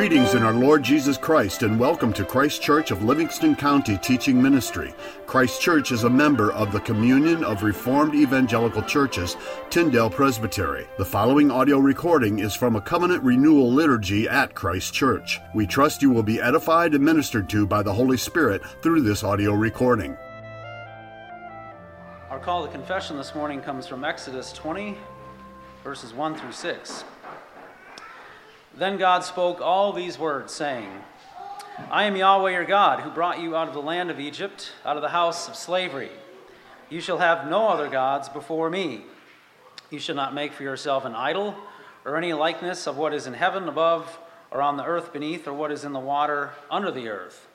[0.00, 4.40] Greetings in our Lord Jesus Christ and welcome to Christ Church of Livingston County Teaching
[4.40, 4.94] Ministry.
[5.26, 9.36] Christ Church is a member of the Communion of Reformed Evangelical Churches,
[9.68, 10.86] Tyndale Presbytery.
[10.96, 15.38] The following audio recording is from a covenant renewal liturgy at Christ Church.
[15.54, 19.22] We trust you will be edified and ministered to by the Holy Spirit through this
[19.22, 20.16] audio recording.
[22.30, 24.96] Our call to confession this morning comes from Exodus 20,
[25.84, 27.04] verses 1 through 6.
[28.74, 30.88] Then God spoke all these words, saying,
[31.90, 34.96] I am Yahweh your God, who brought you out of the land of Egypt, out
[34.96, 36.10] of the house of slavery.
[36.88, 39.02] You shall have no other gods before me.
[39.90, 41.56] You shall not make for yourself an idol,
[42.04, 44.18] or any likeness of what is in heaven above,
[44.50, 47.48] or on the earth beneath, or what is in the water under the earth.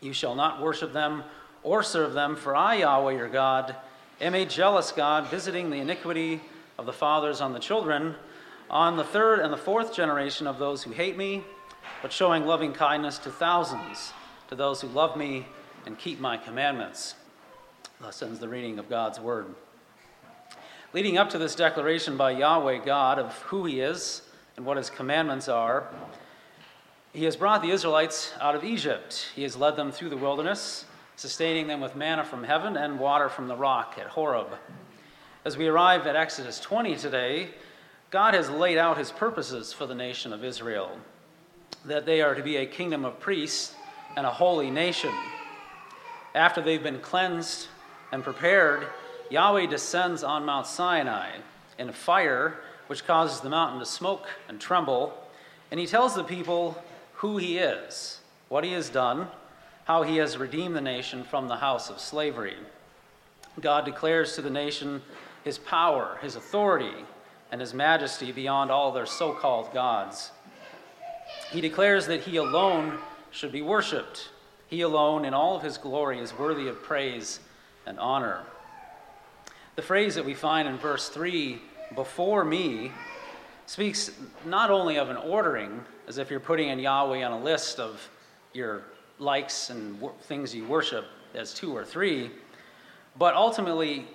[0.00, 1.24] You shall not worship them
[1.62, 3.74] or serve them, for I, Yahweh your God,
[4.20, 6.40] am a jealous God, visiting the iniquity
[6.78, 8.14] of the fathers on the children
[8.70, 11.42] on the third and the fourth generation of those who hate me,
[12.02, 14.12] but showing loving kindness to thousands,
[14.48, 15.46] to those who love me
[15.86, 17.14] and keep my commandments.
[18.00, 19.54] Thus ends the reading of God's word.
[20.92, 24.22] Leading up to this declaration by Yahweh God of who he is
[24.56, 25.88] and what his commandments are,
[27.12, 29.30] he has brought the Israelites out of Egypt.
[29.34, 30.84] He has led them through the wilderness,
[31.16, 34.48] sustaining them with manna from heaven and water from the rock at Horeb.
[35.44, 37.50] As we arrive at Exodus 20 today,
[38.10, 40.98] God has laid out his purposes for the nation of Israel
[41.84, 43.74] that they are to be a kingdom of priests
[44.16, 45.14] and a holy nation.
[46.34, 47.68] After they've been cleansed
[48.10, 48.88] and prepared,
[49.30, 51.36] Yahweh descends on Mount Sinai
[51.78, 52.56] in a fire
[52.88, 55.16] which causes the mountain to smoke and tremble,
[55.70, 56.82] and he tells the people
[57.14, 59.28] who he is, what he has done,
[59.84, 62.56] how he has redeemed the nation from the house of slavery.
[63.60, 65.02] God declares to the nation
[65.44, 67.04] his power, his authority,
[67.50, 70.32] and his majesty beyond all their so called gods.
[71.50, 72.98] He declares that he alone
[73.30, 74.30] should be worshiped.
[74.68, 77.40] He alone, in all of his glory, is worthy of praise
[77.86, 78.42] and honor.
[79.76, 81.60] The phrase that we find in verse 3,
[81.94, 82.92] before me,
[83.66, 84.10] speaks
[84.44, 88.08] not only of an ordering, as if you're putting in Yahweh on a list of
[88.52, 88.82] your
[89.18, 92.30] likes and things you worship as two or three,
[93.16, 94.06] but ultimately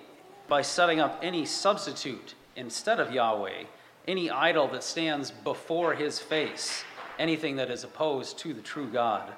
[0.48, 3.64] by setting up any substitute instead of Yahweh,
[4.08, 6.84] any idol that stands before his face,
[7.18, 9.32] anything that is opposed to the true God.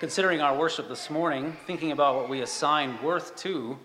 [0.00, 3.78] Considering our worship this morning, thinking about what we assign worth to,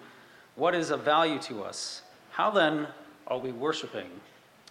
[0.55, 2.01] what is of value to us,
[2.31, 2.87] how then
[3.27, 4.09] are we worshiping?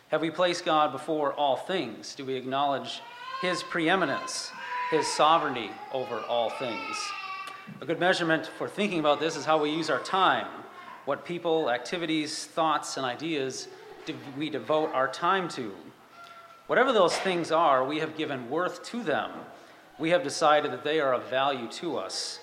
[0.08, 2.14] Have we placed God before all things?
[2.14, 3.00] Do we acknowledge
[3.42, 4.50] his preeminence,
[4.90, 6.96] his sovereignty over all things?
[7.80, 10.46] A good measurement for thinking about this is how we use our time
[11.06, 13.68] what people, activities, thoughts, and ideas
[14.36, 15.72] we devote our time to.
[16.66, 19.30] Whatever those things are, we have given worth to them.
[19.98, 22.40] We have decided that they are of value to us.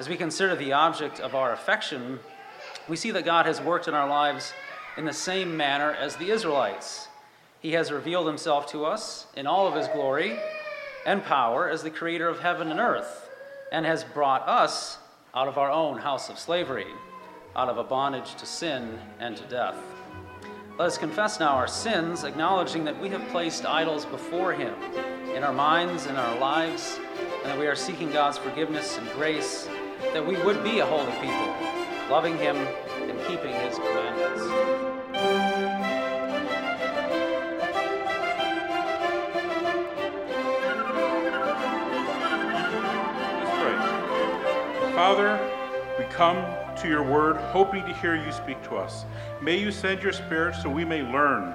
[0.00, 2.18] As we consider the object of our affection,
[2.88, 4.52] we see that God has worked in our lives
[4.96, 7.06] in the same manner as the Israelites.
[7.60, 10.36] He has revealed himself to us in all of his glory
[11.06, 13.28] and power as the creator of heaven and earth,
[13.70, 14.98] and has brought us
[15.34, 16.86] out of our own house of slavery
[17.54, 19.76] out of a bondage to sin and to death.
[20.78, 24.74] Let us confess now our sins, acknowledging that we have placed idols before Him
[25.34, 26.98] in our minds and our lives,
[27.42, 29.68] and that we are seeking God's forgiveness and grace,
[30.14, 31.54] that we would be a holy people,
[32.10, 34.42] loving Him and keeping His commandments.
[44.94, 45.38] Father,
[45.98, 49.04] we come to your word, hoping to hear you speak to us.
[49.40, 51.54] May you send your spirit so we may learn,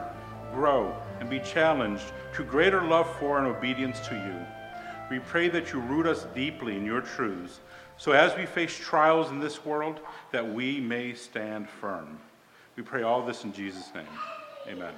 [0.54, 2.06] grow, and be challenged
[2.36, 4.36] to greater love for and obedience to you.
[5.10, 7.60] We pray that you root us deeply in your truths,
[7.98, 10.00] so as we face trials in this world,
[10.32, 12.20] that we may stand firm.
[12.78, 14.06] We pray all this in Jesus' name.
[14.68, 14.94] Amen.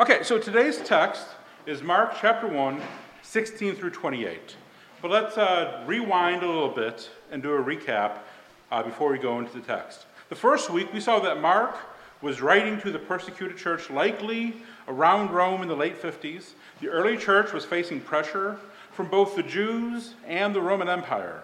[0.00, 1.26] Okay, so today's text
[1.66, 2.80] is Mark chapter 1,
[3.20, 4.56] 16 through 28.
[5.02, 8.20] But let's uh, rewind a little bit and do a recap
[8.70, 10.06] uh, before we go into the text.
[10.28, 11.76] The first week, we saw that Mark
[12.20, 14.56] was writing to the persecuted church, likely
[14.88, 16.50] around Rome in the late 50s.
[16.80, 18.58] The early church was facing pressure
[18.92, 21.42] from both the Jews and the Roman Empire.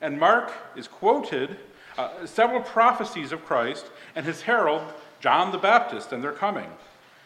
[0.00, 1.58] And Mark is quoted
[1.98, 4.82] uh, several prophecies of Christ and his herald,
[5.20, 6.70] John the Baptist, and their coming.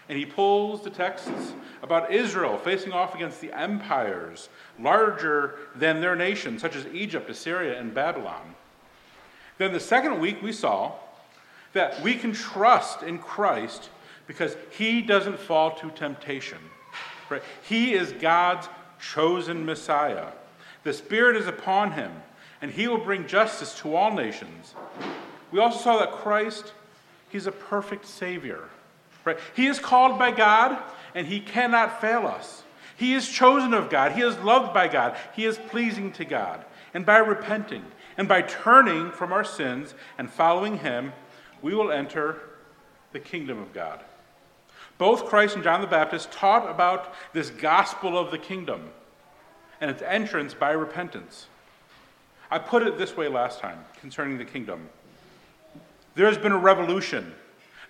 [0.08, 4.48] And he pulls the texts about Israel facing off against the empires
[4.78, 8.54] larger than their nation, such as Egypt, Assyria, and Babylon.
[9.58, 10.92] Then the second week, we saw
[11.72, 13.90] that we can trust in Christ
[14.26, 16.58] because he doesn't fall to temptation.
[17.28, 17.42] Right?
[17.62, 18.68] He is God's
[19.00, 20.28] chosen Messiah.
[20.82, 22.12] The Spirit is upon him,
[22.60, 24.74] and he will bring justice to all nations.
[25.50, 26.72] We also saw that Christ,
[27.28, 28.68] he's a perfect Savior.
[29.24, 29.38] Right?
[29.54, 30.82] He is called by God,
[31.14, 32.62] and he cannot fail us.
[32.96, 34.12] He is chosen of God.
[34.12, 35.16] He is loved by God.
[35.34, 36.64] He is pleasing to God.
[36.92, 37.84] And by repenting
[38.16, 41.12] and by turning from our sins and following him,
[41.62, 42.40] we will enter
[43.12, 44.00] the kingdom of God.
[44.98, 48.90] Both Christ and John the Baptist taught about this gospel of the kingdom
[49.80, 51.46] and its entrance by repentance.
[52.50, 54.88] I put it this way last time concerning the kingdom
[56.14, 57.34] there has been a revolution.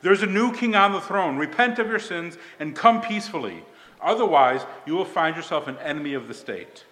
[0.02, 1.36] There's a new king on the throne.
[1.36, 3.62] Repent of your sins and come peacefully.
[4.00, 6.84] Otherwise, you will find yourself an enemy of the state.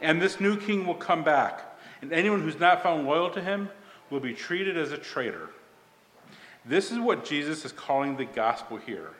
[0.00, 1.69] And this new king will come back,
[2.02, 3.68] and anyone who's not found loyal to him
[4.10, 5.50] will be treated as a traitor.
[6.64, 9.10] This is what Jesus is calling the gospel here.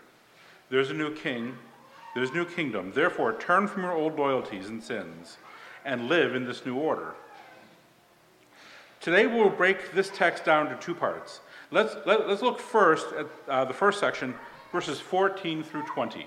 [0.69, 1.57] There's a new king,
[2.15, 2.93] there's a new kingdom.
[2.95, 5.39] Therefore, turn from your old loyalties and sins
[5.85, 7.15] and live in this new order.
[9.01, 11.41] Today, we'll break this text down to two parts.
[11.71, 14.35] Let's, let, us let us look first at uh, the first section,
[14.73, 16.27] verses 14 through 20.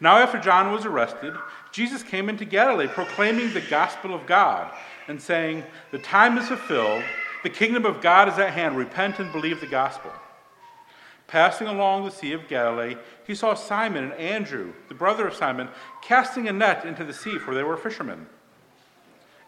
[0.00, 1.34] Now, after John was arrested,
[1.74, 4.72] Jesus came into Galilee proclaiming the gospel of God
[5.08, 7.02] and saying, The time is fulfilled,
[7.42, 8.76] the kingdom of God is at hand.
[8.76, 10.12] Repent and believe the gospel.
[11.26, 12.94] Passing along the Sea of Galilee,
[13.26, 15.68] he saw Simon and Andrew, the brother of Simon,
[16.00, 18.28] casting a net into the sea, for they were fishermen.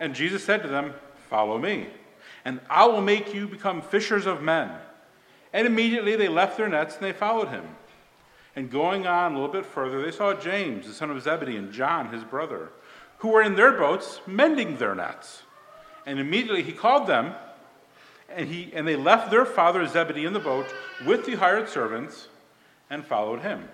[0.01, 0.95] And Jesus said to them,
[1.31, 1.87] Follow me,
[2.45, 4.73] and I will make you become fishers of men.
[5.53, 7.67] And immediately they left their nets and they followed him.
[8.57, 11.71] And going on a little bit further, they saw James, the son of Zebedee, and
[11.71, 12.71] John, his brother,
[13.19, 15.43] who were in their boats mending their nets.
[16.07, 17.35] And immediately he called them
[18.29, 20.67] and, he, and they left their father Zebedee in the boat
[21.07, 22.29] with the hired servants
[22.91, 23.69] and followed him.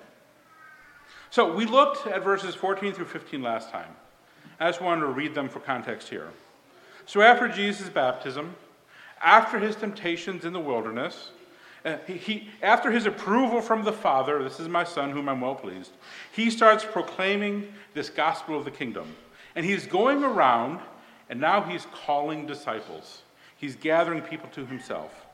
[1.31, 3.89] So we looked at verses 14 through 15 last time.
[4.61, 6.29] I just wanted to read them for context here.
[7.07, 8.55] So after Jesus' baptism,
[9.23, 11.31] after his temptations in the wilderness,
[11.85, 15.41] uh, he, he, after his approval from the Father, this is my son whom I'm
[15.41, 15.93] well pleased,
[16.33, 19.17] he starts proclaiming this gospel of the kingdom.
[19.55, 20.81] And he's going around,
[21.29, 23.23] and now he's calling disciples.
[23.57, 25.27] He's gathering people to himself.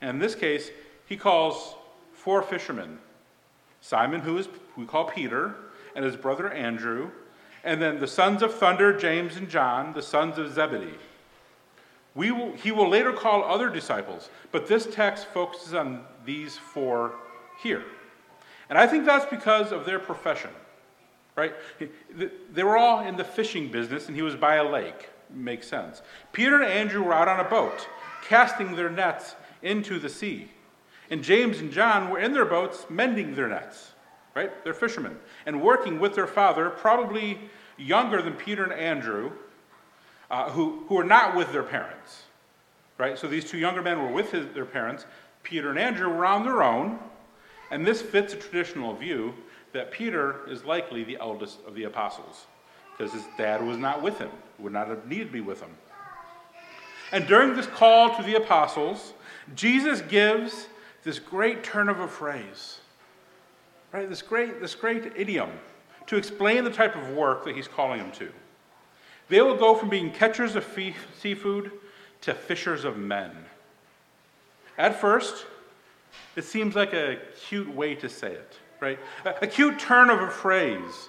[0.00, 0.70] And in this case,
[1.06, 1.74] he calls
[2.12, 2.98] four fishermen
[3.80, 5.56] Simon, who is we call Peter,
[5.94, 7.10] and his brother Andrew,
[7.64, 10.98] and then the sons of thunder, James and John, the sons of Zebedee.
[12.14, 17.14] We will, he will later call other disciples, but this text focuses on these four
[17.62, 17.84] here.
[18.68, 20.50] And I think that's because of their profession,
[21.36, 21.54] right?
[22.52, 26.02] They were all in the fishing business, and he was by a lake makes sense.
[26.32, 27.88] Peter and Andrew were out on a boat,
[28.24, 30.50] casting their nets into the sea.
[31.10, 33.92] And James and John were in their boats, mending their nets,
[34.34, 34.62] right?
[34.64, 37.38] They're fishermen, and working with their father, probably
[37.76, 39.32] younger than Peter and Andrew,
[40.32, 42.22] uh, who, who were not with their parents,
[42.96, 43.18] right?
[43.18, 45.04] So these two younger men were with his, their parents.
[45.42, 46.98] Peter and Andrew were on their own,
[47.70, 49.34] and this fits a traditional view
[49.72, 52.46] that Peter is likely the eldest of the apostles
[52.96, 55.70] because his dad was not with him, would not have needed to be with him.
[57.12, 59.12] And during this call to the apostles,
[59.54, 60.66] Jesus gives
[61.02, 62.78] this great turn of a phrase,
[63.92, 64.08] right?
[64.08, 65.50] This great, this great idiom
[66.06, 68.30] to explain the type of work that he's calling them to.
[69.32, 71.72] They will go from being catchers of fee- seafood
[72.20, 73.30] to fishers of men.
[74.76, 75.46] At first,
[76.36, 78.98] it seems like a cute way to say it, right?
[79.24, 81.08] A, a cute turn of a phrase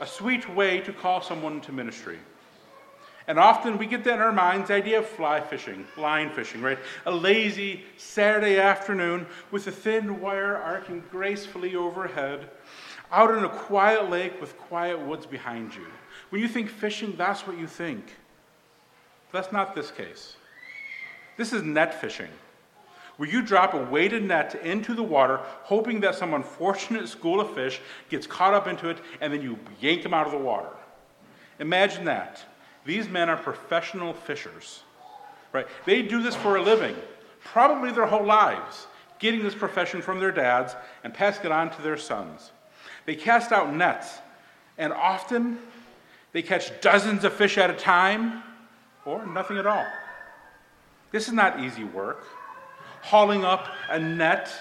[0.00, 2.18] a sweet way to call someone to ministry.
[3.26, 6.62] And often we get that in our minds the idea of fly fishing, line fishing,
[6.62, 6.78] right?
[7.04, 12.48] A lazy Saturday afternoon with a thin wire arcing gracefully overhead,
[13.12, 15.88] out in a quiet lake with quiet woods behind you.
[16.30, 18.04] When you think fishing, that's what you think.
[19.32, 20.36] That's not this case.
[21.36, 22.30] This is net fishing
[23.18, 27.52] where you drop a weighted net into the water, hoping that some unfortunate school of
[27.52, 30.70] fish gets caught up into it, and then you yank them out of the water.
[31.58, 32.40] Imagine that.
[32.84, 34.84] These men are professional fishers,
[35.52, 35.66] right?
[35.84, 36.94] They do this for a living,
[37.42, 38.86] probably their whole lives,
[39.18, 42.52] getting this profession from their dads and passing it on to their sons.
[43.04, 44.20] They cast out nets,
[44.78, 45.58] and often
[46.32, 48.42] they catch dozens of fish at a time
[49.04, 49.86] or nothing at all.
[51.10, 52.26] This is not easy work
[53.02, 54.52] hauling up a net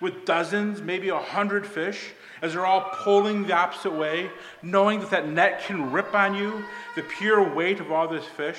[0.00, 4.30] with dozens, maybe a hundred fish, as they're all pulling the opposite way,
[4.62, 6.62] knowing that that net can rip on you,
[6.94, 8.58] the pure weight of all this fish,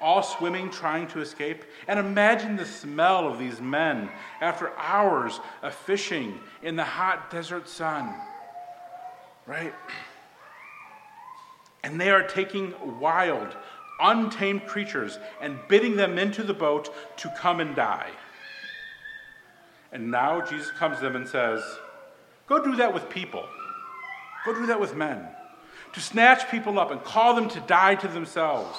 [0.00, 1.64] all swimming, trying to escape.
[1.88, 7.68] And imagine the smell of these men after hours of fishing in the hot desert
[7.68, 8.14] sun.
[9.46, 9.74] right?
[11.82, 13.56] And they are taking wild,
[14.00, 18.10] untamed creatures and bidding them into the boat to come and die.
[19.92, 21.62] And now Jesus comes to them and says,
[22.46, 23.44] Go do that with people.
[24.44, 25.26] Go do that with men.
[25.94, 28.78] To snatch people up and call them to die to themselves.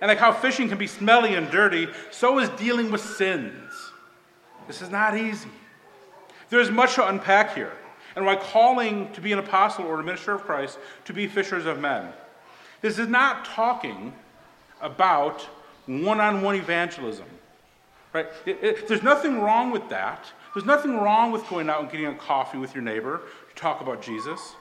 [0.00, 3.72] And like how fishing can be smelly and dirty, so is dealing with sins.
[4.66, 5.48] This is not easy.
[6.50, 7.72] There's much to unpack here.
[8.14, 11.66] And why calling to be an apostle or a minister of Christ to be fishers
[11.66, 12.12] of men.
[12.80, 14.12] This is not talking
[14.80, 15.42] about
[15.86, 17.26] one on one evangelism.
[18.12, 18.26] Right?
[18.44, 20.26] It, it, there's nothing wrong with that.
[20.54, 23.80] There's nothing wrong with going out and getting a coffee with your neighbor to talk
[23.80, 24.54] about Jesus.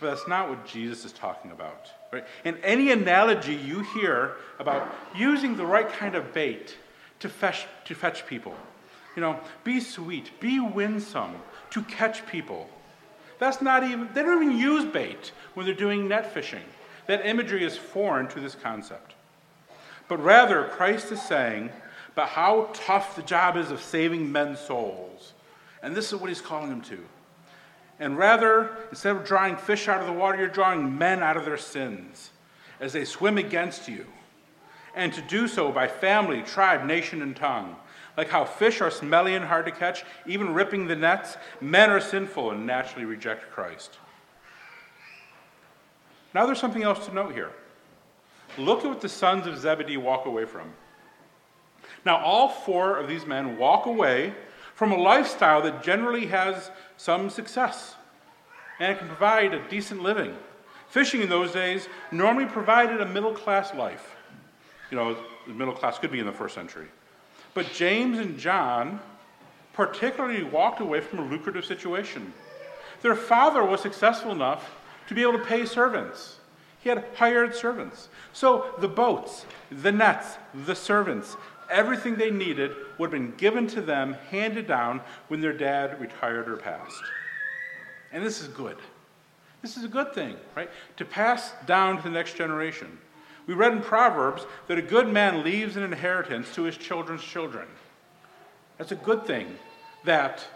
[0.00, 1.88] But that's not what Jesus is talking about.
[2.12, 2.24] Right?
[2.44, 6.76] And any analogy you hear about using the right kind of bait
[7.20, 8.54] to fetch, to fetch people,
[9.16, 11.36] you know, be sweet, be winsome,
[11.70, 12.68] to catch people.
[13.38, 16.62] That's not even, they don't even use bait when they're doing net fishing.
[17.06, 19.14] That imagery is foreign to this concept.
[20.08, 21.70] But rather, Christ is saying
[22.12, 25.32] about how tough the job is of saving men's souls.
[25.82, 26.98] And this is what he's calling them to.
[27.98, 31.44] And rather, instead of drawing fish out of the water, you're drawing men out of
[31.44, 32.30] their sins
[32.80, 34.06] as they swim against you.
[34.94, 37.76] And to do so by family, tribe, nation, and tongue.
[38.16, 42.00] Like how fish are smelly and hard to catch, even ripping the nets, men are
[42.00, 43.98] sinful and naturally reject Christ.
[46.32, 47.52] Now there's something else to note here.
[48.56, 50.72] Look at what the sons of Zebedee walk away from.
[52.04, 54.34] Now, all four of these men walk away
[54.74, 57.94] from a lifestyle that generally has some success
[58.78, 60.36] and can provide a decent living.
[60.88, 64.16] Fishing in those days normally provided a middle class life.
[64.90, 65.16] You know,
[65.46, 66.86] the middle class could be in the first century.
[67.54, 69.00] But James and John
[69.72, 72.32] particularly walked away from a lucrative situation.
[73.02, 74.74] Their father was successful enough
[75.08, 76.38] to be able to pay servants.
[76.80, 78.08] He had hired servants.
[78.32, 81.36] So the boats, the nets, the servants,
[81.70, 86.48] everything they needed would have been given to them, handed down when their dad retired
[86.48, 87.02] or passed.
[88.12, 88.76] And this is good.
[89.62, 90.70] This is a good thing, right?
[90.98, 92.98] To pass down to the next generation.
[93.46, 97.68] We read in Proverbs that a good man leaves an inheritance to his children's children.
[98.78, 99.56] That's a good thing
[100.04, 100.46] that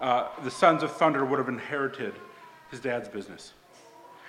[0.00, 2.14] uh, the sons of thunder would have inherited
[2.70, 3.52] his dad's business.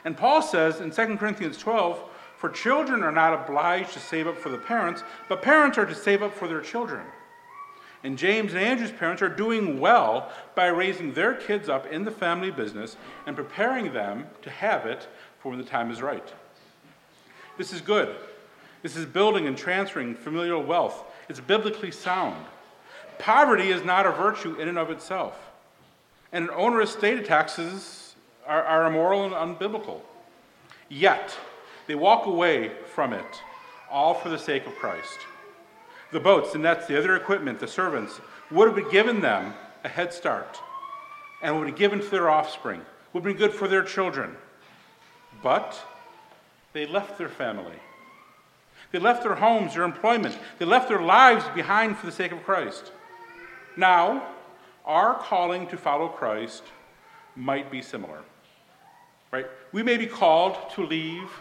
[0.04, 2.02] And Paul says in 2 Corinthians 12,
[2.38, 5.96] for children are not obliged to save up for the parents, but parents are to
[5.96, 7.06] save up for their children.
[8.04, 12.12] And James and Andrew's parents are doing well by raising their kids up in the
[12.12, 15.08] family business and preparing them to have it
[15.40, 16.32] for when the time is right.
[17.58, 18.16] This is good.
[18.82, 21.04] This is building and transferring familial wealth.
[21.30, 22.46] It's biblically sound.
[23.18, 25.38] Poverty is not a virtue in and of itself.
[26.32, 30.02] And an onerous state of taxes are, are immoral and unbiblical.
[30.90, 31.36] Yet,
[31.88, 33.42] they walk away from it,
[33.90, 35.20] all for the sake of Christ.
[36.12, 38.20] The boats, the nets, the other equipment, the servants
[38.52, 40.60] would have been given them a head start
[41.42, 42.82] and would have given to their offspring,
[43.14, 44.36] would have been good for their children.
[45.42, 45.82] But
[46.76, 47.78] they left their family.
[48.92, 50.38] They left their homes, their employment.
[50.60, 52.92] They left their lives behind for the sake of Christ.
[53.78, 54.28] Now,
[54.84, 56.64] our calling to follow Christ
[57.34, 58.20] might be similar.
[59.32, 59.46] Right?
[59.72, 61.32] We may be called to leave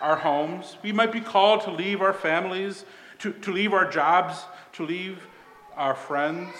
[0.00, 0.76] our homes.
[0.80, 2.84] We might be called to leave our families,
[3.18, 5.26] to, to leave our jobs, to leave
[5.76, 6.54] our friends.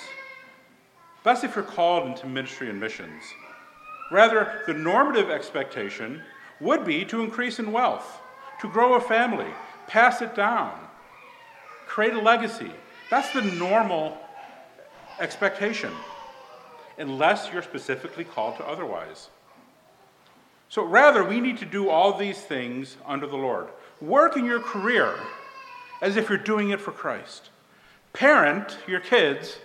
[1.22, 3.22] That's if you're called into ministry and missions.
[4.10, 6.20] Rather, the normative expectation
[6.58, 8.20] would be to increase in wealth,
[8.64, 9.52] to grow a family,
[9.87, 10.73] pass it down,
[11.87, 12.71] create a legacy.
[13.11, 14.16] That's the normal
[15.21, 15.92] expectation,
[16.97, 19.28] unless you're specifically called to otherwise.
[20.71, 23.68] So rather, we need to do all these things under the Lord.
[24.00, 25.14] Work in your career
[26.00, 27.50] as if you're doing it for Christ.
[28.14, 29.59] Parent your kids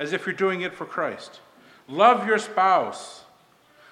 [0.00, 1.38] as if you're doing it for Christ.
[1.86, 3.22] Love your spouse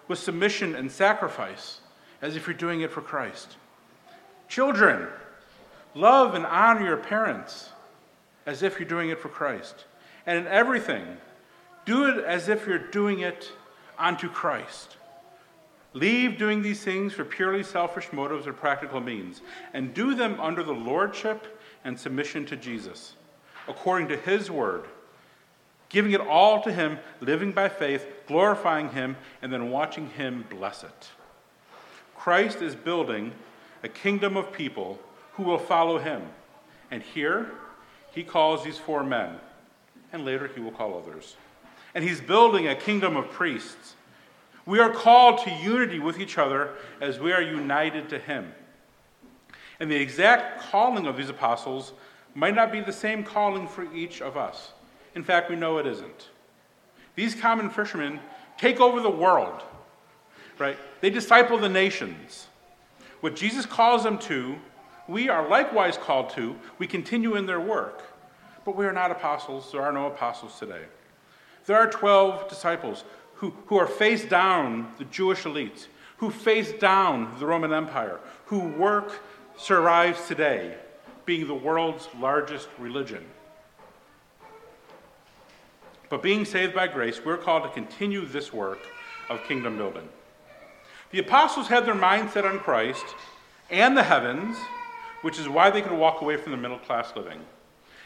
[0.08, 1.78] with submission and sacrifice
[2.20, 3.56] as if you're doing it for Christ.
[4.52, 5.08] Children,
[5.94, 7.70] love and honor your parents
[8.44, 9.86] as if you're doing it for Christ.
[10.26, 11.16] And in everything,
[11.86, 13.50] do it as if you're doing it
[13.98, 14.98] unto Christ.
[15.94, 19.40] Leave doing these things for purely selfish motives or practical means,
[19.72, 23.14] and do them under the lordship and submission to Jesus,
[23.68, 24.84] according to his word,
[25.88, 30.84] giving it all to him, living by faith, glorifying him, and then watching him bless
[30.84, 31.08] it.
[32.14, 33.32] Christ is building
[33.82, 34.98] a kingdom of people
[35.34, 36.22] who will follow him.
[36.90, 37.50] And here,
[38.12, 39.36] he calls these four men,
[40.12, 41.36] and later he will call others.
[41.94, 43.96] And he's building a kingdom of priests
[44.64, 46.70] We are called to unity with each other
[47.00, 48.52] as we are united to Him.
[49.80, 51.92] And the exact calling of these apostles
[52.34, 54.72] might not be the same calling for each of us.
[55.14, 56.28] In fact, we know it isn't.
[57.16, 58.20] These common fishermen
[58.56, 59.62] take over the world,
[60.58, 60.78] right?
[61.00, 62.46] They disciple the nations.
[63.22, 64.56] What Jesus calls them to,
[65.06, 66.56] we are likewise called to.
[66.78, 68.02] We continue in their work.
[68.64, 69.70] But we are not apostles.
[69.70, 70.82] There are no apostles today.
[71.66, 75.86] There are 12 disciples who, who are face down the Jewish elites,
[76.16, 79.20] who face down the Roman Empire, who work
[79.56, 80.74] survives today,
[81.24, 83.24] being the world's largest religion.
[86.08, 88.80] But being saved by grace, we're called to continue this work
[89.30, 90.08] of kingdom building.
[91.12, 93.04] The apostles had their mind set on Christ
[93.70, 94.56] and the heavens,
[95.20, 97.40] which is why they could walk away from the middle class living.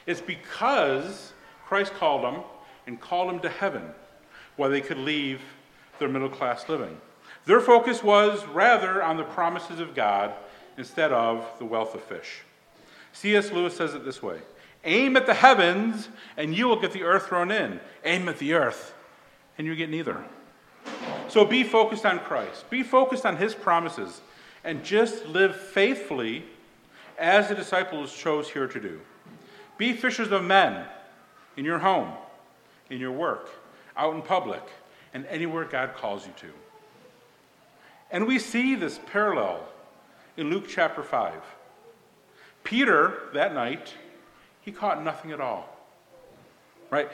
[0.07, 1.33] It's because
[1.67, 2.43] Christ called them
[2.87, 3.91] and called them to heaven,
[4.57, 5.41] why they could leave
[5.99, 7.01] their middle class living.
[7.45, 10.35] Their focus was rather on the promises of God
[10.77, 12.43] instead of the wealth of fish.
[13.13, 13.53] C.S.
[13.53, 14.41] Lewis says it this way
[14.85, 17.81] Aim at the heavens, and you will get the earth thrown in.
[18.05, 18.95] Aim at the earth,
[19.59, 20.25] and you get neither.
[21.37, 24.23] So be focused on Christ, be focused on his promises,
[24.65, 26.45] and just live faithfully
[27.19, 29.03] as the disciples chose here to do.
[29.77, 30.87] Be fishers of men
[31.59, 32.11] in your home,
[32.89, 33.51] in your work,
[33.99, 34.63] out in public,
[35.13, 36.49] and anywhere God calls you to.
[38.11, 39.61] And we see this parallel
[40.39, 41.35] in Luke chapter 5.
[42.65, 43.93] Peter, that night,
[44.63, 45.69] he caught nothing at all.
[46.89, 47.11] Right?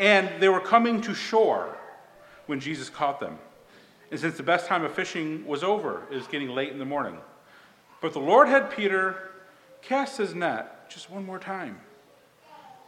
[0.00, 1.78] And they were coming to shore
[2.46, 3.38] when Jesus caught them.
[4.12, 6.84] And since the best time of fishing was over, it was getting late in the
[6.84, 7.16] morning.
[8.02, 9.30] But the Lord had Peter
[9.80, 11.80] cast his net just one more time.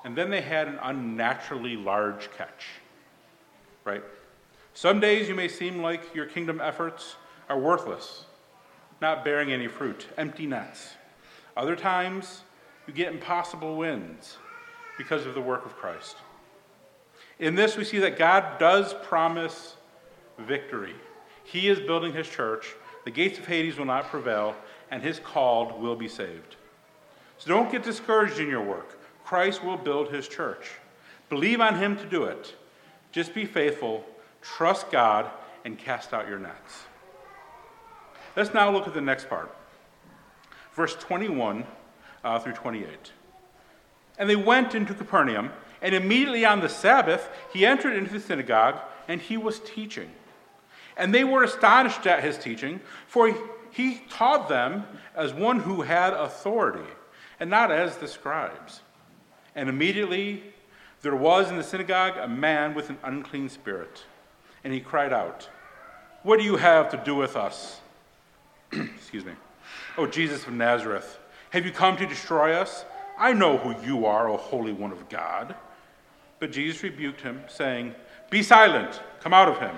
[0.05, 2.67] And then they had an unnaturally large catch.
[3.87, 4.05] Right?
[4.75, 7.17] Some days you may seem like your kingdom efforts
[7.49, 8.27] are worthless
[9.01, 10.95] not bearing any fruit, empty nets.
[11.57, 12.43] Other times,
[12.87, 14.37] you get impossible wins
[14.99, 16.17] because of the work of Christ.
[17.39, 19.77] In this, we see that God does promise
[20.39, 20.95] victory.
[21.45, 22.75] He is building his church.
[23.05, 24.57] The gates of Hades will not prevail,
[24.91, 26.57] and his called will be saved.
[27.39, 28.99] So don't get discouraged in your work.
[29.25, 30.71] Christ will build his church.
[31.29, 32.55] Believe on him to do it.
[33.13, 34.05] Just be faithful,
[34.41, 35.31] trust God,
[35.65, 36.85] and cast out your nets.
[38.37, 39.55] Let's now look at the next part.
[40.75, 41.65] Verse 21
[42.25, 42.89] uh, through 28.
[44.19, 48.81] And they went into Capernaum, and immediately on the Sabbath he entered into the synagogue,
[49.07, 50.11] and he was teaching.
[50.97, 53.35] And they were astonished at his teaching, for
[53.71, 54.85] he, taught them
[55.17, 56.89] as one who had authority,
[57.41, 58.81] and not as the scribes.
[59.57, 60.43] And immediately
[61.03, 64.05] there was in the synagogue a man with an unclean spirit,
[64.63, 65.49] and he cried out,
[66.23, 67.81] What do you have to do with us?
[68.73, 69.33] Excuse me.
[69.99, 71.19] Oh, Jesus of Nazareth,
[71.51, 72.85] have you come to destroy us?
[73.19, 75.55] I know who you are, O Holy One of God.
[76.41, 77.95] But Jesus rebuked him, saying,
[78.31, 79.75] Be silent, come out of him.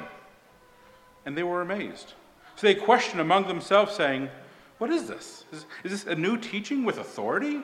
[1.26, 2.14] And they were amazed.
[2.54, 4.30] So they questioned among themselves, saying,
[4.78, 5.44] What is this?
[5.52, 7.60] Is, is this a new teaching with authority?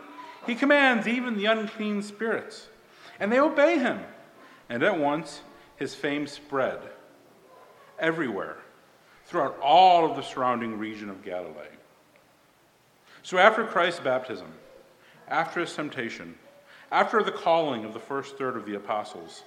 [0.47, 2.69] He commands even the unclean spirits,
[3.19, 4.01] and they obey him.
[4.69, 5.41] And at once
[5.77, 6.81] his fame spread
[7.99, 8.59] everywhere
[9.27, 11.77] throughout all of the surrounding region of Galilee.
[13.23, 14.53] So, after Christ's baptism,
[15.29, 16.35] after his temptation,
[16.91, 19.45] after the calling of the first third of the apostles,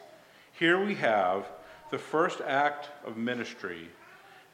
[0.54, 1.46] here we have
[1.92, 3.90] the first act of ministry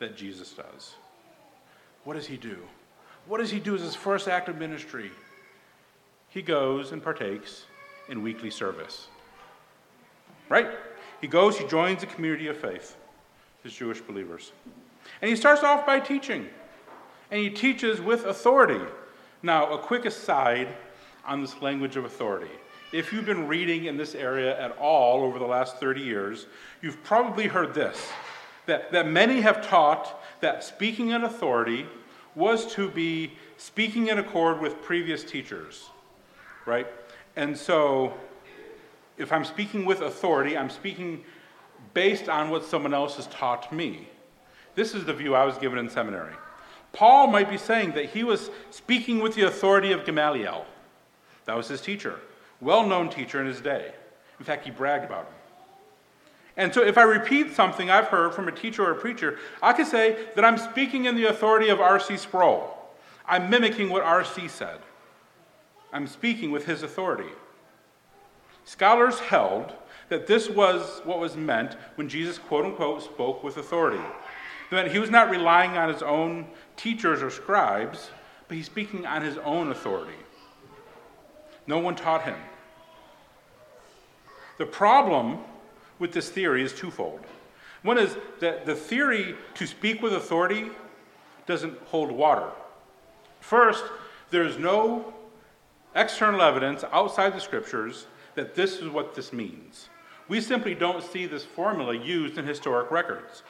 [0.02, 0.96] that Jesus does.
[2.04, 2.58] What does he do?
[3.28, 5.12] What does he do as his first act of ministry?
[6.28, 7.66] He goes and partakes
[8.10, 9.08] in weekly service.
[10.50, 10.70] Right?
[11.22, 12.98] He goes, he joins the community of faith,
[13.64, 14.52] his Jewish believers.
[15.22, 16.48] And he starts off by teaching,
[17.30, 18.84] and he teaches with authority.
[19.44, 20.76] Now, a quick aside
[21.26, 22.52] on this language of authority.
[22.92, 26.48] If you've been reading in this area at all over the last 30 years,
[26.82, 28.10] you've probably heard this
[28.66, 31.86] that, that many have taught that speaking in authority
[32.36, 35.90] was to be speaking in accord with previous teachers,
[36.66, 36.88] right?
[37.36, 38.14] And so,
[39.18, 41.24] if I'm speaking with authority, I'm speaking
[41.94, 44.08] based on what someone else has taught me.
[44.76, 46.34] This is the view I was given in seminary.
[46.94, 50.66] Paul might be saying that he was speaking with the authority of Gamaliel.
[51.46, 52.20] That was his teacher,
[52.60, 53.94] well known teacher in his day.
[54.40, 55.34] In fact, he bragged about him.
[56.62, 59.74] And so, if I repeat something I've heard from a teacher or a preacher, I
[59.74, 62.18] could say that I'm speaking in the authority of R.C.
[62.18, 62.78] Sproul.
[63.26, 64.48] I'm mimicking what R.C.
[64.48, 64.78] said.
[65.92, 67.32] I'm speaking with his authority.
[68.64, 69.74] Scholars held
[70.10, 74.04] that this was what was meant when Jesus, quote unquote, spoke with authority.
[74.70, 76.46] That he was not relying on his own
[76.78, 78.12] teachers or scribes,
[78.48, 80.14] but he's speaking on his own authority.
[81.66, 82.38] No one taught him.
[84.60, 85.40] The problem
[86.02, 87.20] with this theory is twofold.
[87.84, 90.66] One is that the theory to speak with authority
[91.46, 92.50] doesn't hold water.
[93.40, 93.84] First,
[94.32, 95.14] there's no
[95.96, 99.90] external evidence outside the scriptures that this is what this means.
[100.28, 103.44] We simply don't see this formula used in historic records.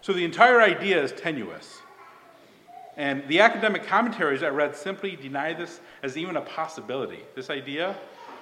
[0.00, 1.80] So the entire idea is tenuous.
[2.96, 7.20] And the academic commentaries I read simply deny this as even a possibility.
[7.34, 7.96] This idea,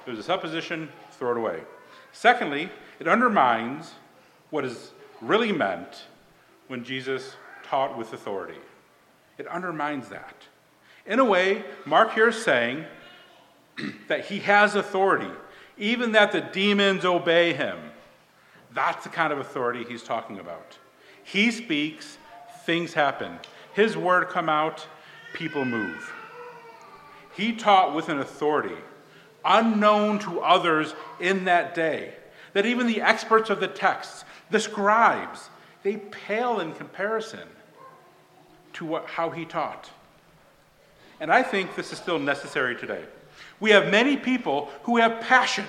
[0.07, 1.61] it was a supposition, throw it away.
[2.17, 3.93] Secondly, it undermines
[4.49, 6.07] what is really meant
[6.67, 8.59] when Jesus taught with authority.
[9.37, 10.35] It undermines that.
[11.05, 12.87] In a way, Mark here is saying
[14.09, 15.31] that he has authority,
[15.77, 17.79] even that the demons obey him.
[18.73, 20.79] That's the kind of authority he's talking about.
[21.23, 22.17] He speaks,
[22.65, 23.41] things happen.
[23.75, 24.87] His word come out,
[25.35, 26.15] people move.
[27.37, 28.79] He taught with an authority
[29.47, 32.15] unknown to others in that day,
[32.53, 35.51] that even the experts of the texts, the scribes,
[35.83, 37.49] they pale in comparison
[38.75, 39.91] to what, how he taught.
[41.21, 43.05] And I think this is still necessary today.
[43.61, 45.65] We have many people who have passion,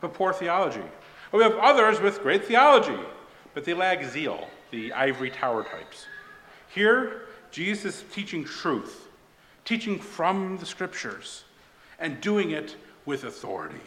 [0.00, 0.82] but poor theology.
[1.32, 2.98] We have others with great theology,
[3.54, 6.06] but they lack zeal, the ivory tower types.
[6.68, 9.08] Here, Jesus is teaching truth,
[9.64, 11.44] teaching from the scriptures,
[11.98, 12.76] and doing it
[13.08, 13.80] with authority.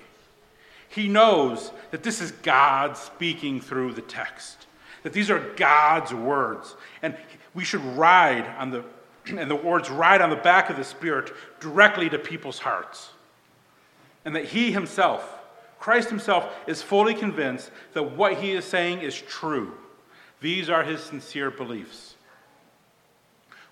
[0.89, 4.65] He knows that this is God speaking through the text,
[5.03, 7.15] that these are God's words, and
[7.53, 8.84] we should ride on the
[9.27, 13.12] and the words ride on the back of the Spirit directly to people's hearts.
[14.25, 15.38] And that he himself,
[15.79, 19.77] Christ himself, is fully convinced that what he is saying is true.
[20.39, 22.15] These are his sincere beliefs.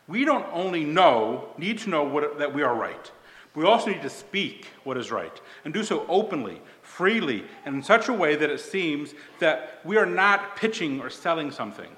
[0.08, 3.12] We don't only know, need to know what, that we are right,
[3.56, 7.84] we also need to speak what is right and do so openly, freely, and in
[7.84, 11.90] such a way that it seems that we are not pitching or selling something.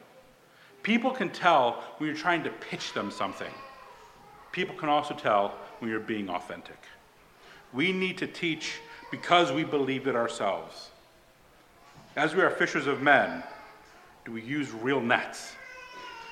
[0.83, 3.51] People can tell when you're trying to pitch them something.
[4.51, 6.77] People can also tell when you're being authentic.
[7.73, 8.79] We need to teach
[9.11, 10.89] because we believe it ourselves.
[12.15, 13.43] As we are fishers of men,
[14.25, 15.53] do we use real nets?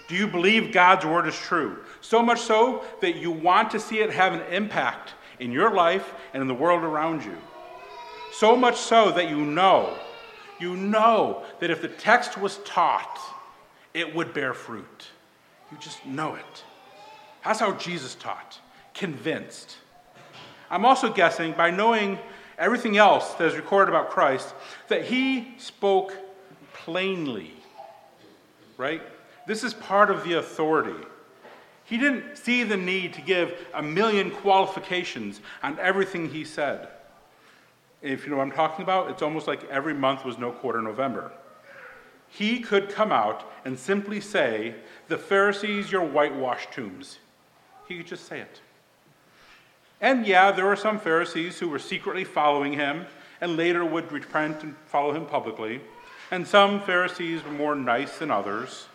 [0.10, 1.86] Do you believe God's word is true?
[2.02, 6.13] So much so that you want to see it have an impact in your life
[6.34, 7.38] and in the world around you.
[8.34, 9.95] So much so that you know,
[10.60, 13.19] you know that if the text was taught,
[13.93, 15.08] it would bear fruit.
[15.72, 16.63] You just know it.
[17.45, 18.60] That's how Jesus taught,
[18.95, 19.78] convinced.
[20.72, 22.17] I'm also guessing, by knowing
[22.58, 24.56] everything else that is recorded about Christ,
[24.88, 26.15] that he spoke
[26.74, 27.54] plainly,
[28.76, 29.04] right?
[29.49, 31.03] This is part of the authority.
[31.83, 36.88] He didn't see the need to give a million qualifications on everything he said.
[38.03, 40.83] If you know what I'm talking about, it's almost like every month was no quarter
[40.83, 41.31] November.
[42.27, 44.75] He could come out and simply say,
[45.07, 47.17] The Pharisees, your whitewashed tombs.
[47.88, 48.62] He could just say it.
[49.99, 53.07] And yeah, there were some Pharisees who were secretly following him
[53.41, 55.81] and later would repent and follow him publicly.
[56.29, 58.85] And some Pharisees were more nice than others.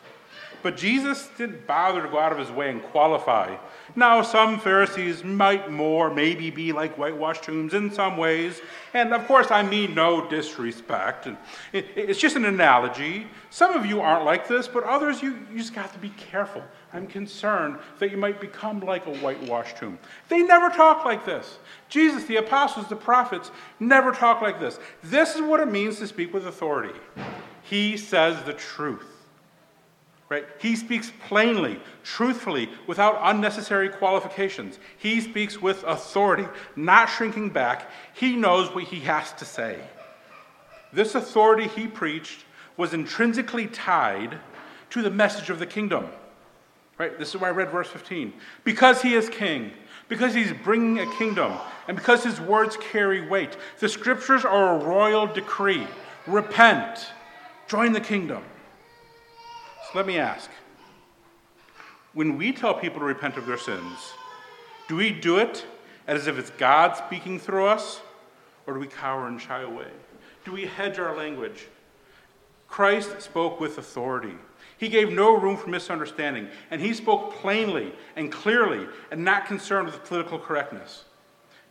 [0.65, 3.55] But Jesus didn't bother to go out of his way and qualify.
[3.95, 8.63] Now, some Pharisees might more, maybe be like whitewashed tombs in some ways.
[8.95, 11.29] And of course, I mean no disrespect.
[11.75, 13.27] It's just an analogy.
[13.51, 16.63] Some of you aren't like this, but others, you, you just got to be careful.
[16.95, 19.99] I'm concerned that you might become like a whitewashed tomb.
[20.31, 21.59] They never talk like this.
[21.91, 23.51] Jesus, the apostles, the prophets
[23.81, 24.79] never talk like this.
[25.03, 26.99] This is what it means to speak with authority.
[27.65, 29.14] He says the truth.
[30.35, 30.47] Right?
[30.59, 34.81] He speaks plainly, truthfully, without unnecessary qualifications.
[34.99, 37.89] He speaks with authority, not shrinking back.
[38.15, 39.79] He knows what he has to say.
[40.93, 44.41] This authority he preached was intrinsically tied
[44.91, 46.09] to the message of the kingdom.
[46.99, 47.17] Right?
[47.17, 48.33] This is why I read verse 15.
[48.65, 49.71] Because he is king,
[50.09, 51.53] because he's bringing a kingdom,
[51.87, 55.87] and because his words carry weight, the scriptures are a royal decree.
[56.27, 57.07] Repent,
[57.69, 58.43] join the kingdom.
[59.95, 60.51] Let me ask
[62.15, 64.13] when we tell people to repent of their sins,
[64.89, 65.65] do we do it
[66.07, 68.01] as if it's God speaking through us,
[68.67, 69.89] or do we cower and shy away?
[70.45, 71.67] Do we hedge our language?
[72.69, 74.35] Christ spoke with authority.
[74.79, 79.87] He gave no room for misunderstanding, and he spoke plainly and clearly and not concerned
[79.87, 81.05] with political correctness.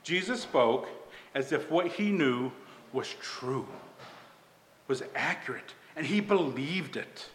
[0.01, 0.87] Jesus spoke
[1.35, 2.51] as if what he knew
[2.93, 3.67] was true,
[4.87, 7.29] was accurate, and he believed it.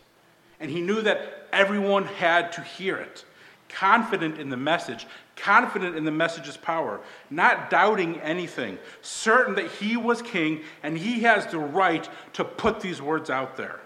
[0.60, 3.24] And he knew that everyone had to hear it,
[3.68, 9.96] confident in the message, confident in the message's power, not doubting anything, certain that he
[9.96, 13.80] was king and he has the right to put these words out there,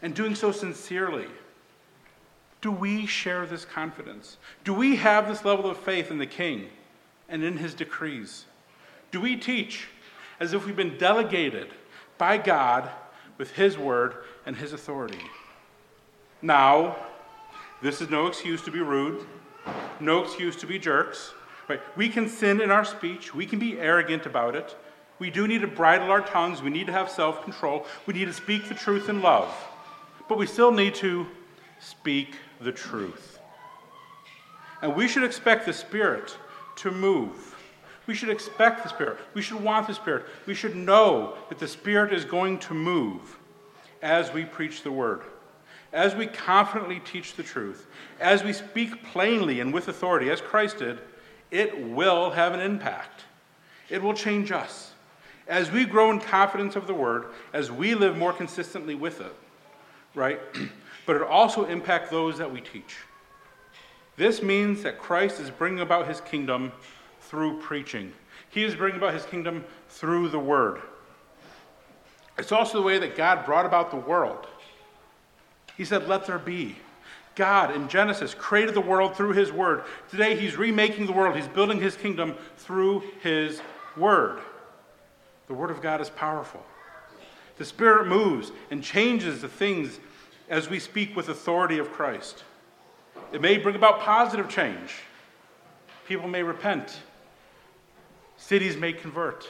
[0.00, 1.26] and doing so sincerely.
[2.62, 4.38] Do we share this confidence?
[4.64, 6.68] Do we have this level of faith in the king
[7.28, 8.46] and in his decrees?
[9.10, 9.88] Do we teach
[10.38, 11.68] as if we've been delegated
[12.18, 12.88] by God
[13.36, 14.14] with his word
[14.46, 15.18] and his authority?
[16.42, 16.96] Now,
[17.80, 19.24] this is no excuse to be rude,
[20.00, 21.32] no excuse to be jerks.
[21.68, 21.80] Right?
[21.96, 24.76] We can sin in our speech, we can be arrogant about it.
[25.18, 28.24] We do need to bridle our tongues, we need to have self control, we need
[28.24, 29.54] to speak the truth in love.
[30.28, 31.26] But we still need to
[31.78, 33.38] speak the truth.
[34.80, 36.36] And we should expect the Spirit
[36.76, 37.54] to move.
[38.06, 39.18] We should expect the Spirit.
[39.34, 40.26] We should want the Spirit.
[40.46, 43.38] We should know that the Spirit is going to move
[44.02, 45.22] as we preach the Word,
[45.92, 47.86] as we confidently teach the truth,
[48.20, 50.98] as we speak plainly and with authority, as Christ did.
[51.50, 53.24] It will have an impact.
[53.90, 54.92] It will change us.
[55.46, 59.34] As we grow in confidence of the Word, as we live more consistently with it,
[60.14, 60.40] right?
[61.06, 62.96] but it also impacts those that we teach.
[64.16, 66.72] This means that Christ is bringing about his kingdom
[67.20, 68.12] through preaching.
[68.50, 70.80] He is bringing about his kingdom through the word.
[72.38, 74.46] It's also the way that God brought about the world.
[75.76, 76.76] He said, Let there be.
[77.34, 79.84] God in Genesis created the world through his word.
[80.10, 83.62] Today he's remaking the world, he's building his kingdom through his
[83.96, 84.40] word.
[85.46, 86.62] The word of God is powerful.
[87.56, 89.98] The Spirit moves and changes the things
[90.48, 92.44] as we speak with authority of Christ.
[93.32, 94.96] It may bring about positive change.
[96.06, 96.98] People may repent.
[98.36, 99.48] Cities may convert.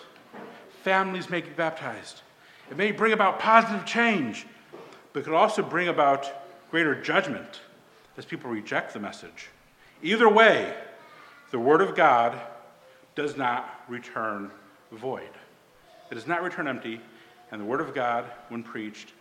[0.82, 2.22] Families may get baptized.
[2.70, 4.46] It may bring about positive change,
[5.12, 7.60] but it could also bring about greater judgment
[8.16, 9.48] as people reject the message.
[10.02, 10.74] Either way,
[11.50, 12.40] the Word of God
[13.14, 14.50] does not return
[14.90, 15.30] void.
[16.10, 17.00] It does not return empty,
[17.50, 19.12] and the Word of God, when preached,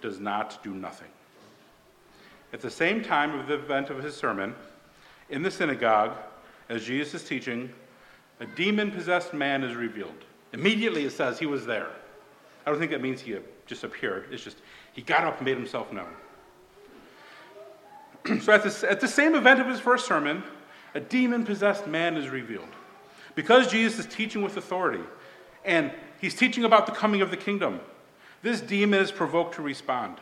[0.00, 1.08] does not do nothing.
[2.52, 4.54] At the same time of the event of his sermon,
[5.28, 6.16] in the synagogue,
[6.68, 7.70] as Jesus is teaching,
[8.40, 10.24] a demon possessed man is revealed.
[10.52, 11.90] Immediately it says he was there.
[12.66, 14.58] I don't think that means he just appeared, it's just
[14.92, 16.12] he got up and made himself known.
[18.40, 20.42] so at, this, at the same event of his first sermon,
[20.94, 22.68] a demon possessed man is revealed.
[23.34, 25.02] Because Jesus is teaching with authority,
[25.64, 27.80] and he's teaching about the coming of the kingdom,
[28.42, 30.16] this demon is provoked to respond.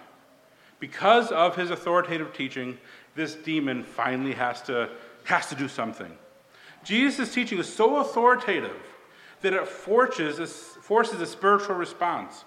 [0.81, 2.79] Because of his authoritative teaching,
[3.15, 4.91] this demon finally has to,
[5.25, 6.17] has to do something.
[6.85, 8.77] Jesus' teaching is so authoritative
[9.41, 12.45] that it forces a, forces a spiritual response.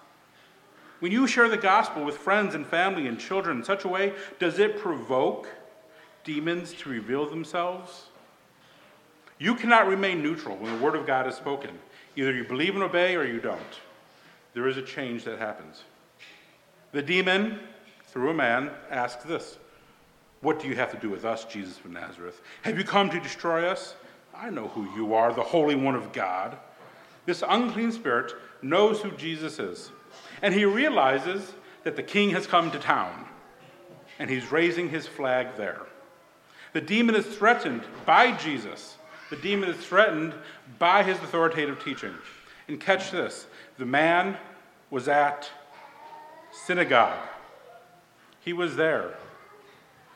[1.02, 4.14] When you share the gospel with friends and family and children in such a way,
[4.40, 5.50] does it provoke
[6.24, 8.06] demons to reveal themselves?
[9.38, 11.78] You cannot remain neutral when the word of God is spoken.
[12.16, 13.60] Either you believe and obey or you don't.
[14.54, 15.84] There is a change that happens.
[16.94, 17.60] The demon
[18.12, 19.58] through a man, asks this
[20.42, 22.42] What do you have to do with us, Jesus of Nazareth?
[22.64, 23.96] Have you come to destroy us?
[24.36, 26.58] I know who you are, the Holy One of God.
[27.26, 29.92] This unclean spirit knows who Jesus is,
[30.42, 33.26] and he realizes that the king has come to town,
[34.20, 35.82] and he's raising his flag there.
[36.74, 38.98] The demon is threatened by Jesus.
[39.30, 40.34] The demon is threatened
[40.80, 42.14] by his authoritative teaching.
[42.68, 44.38] And catch this the man
[44.90, 45.50] was at
[46.52, 47.20] synagogue.
[48.40, 49.16] He was there,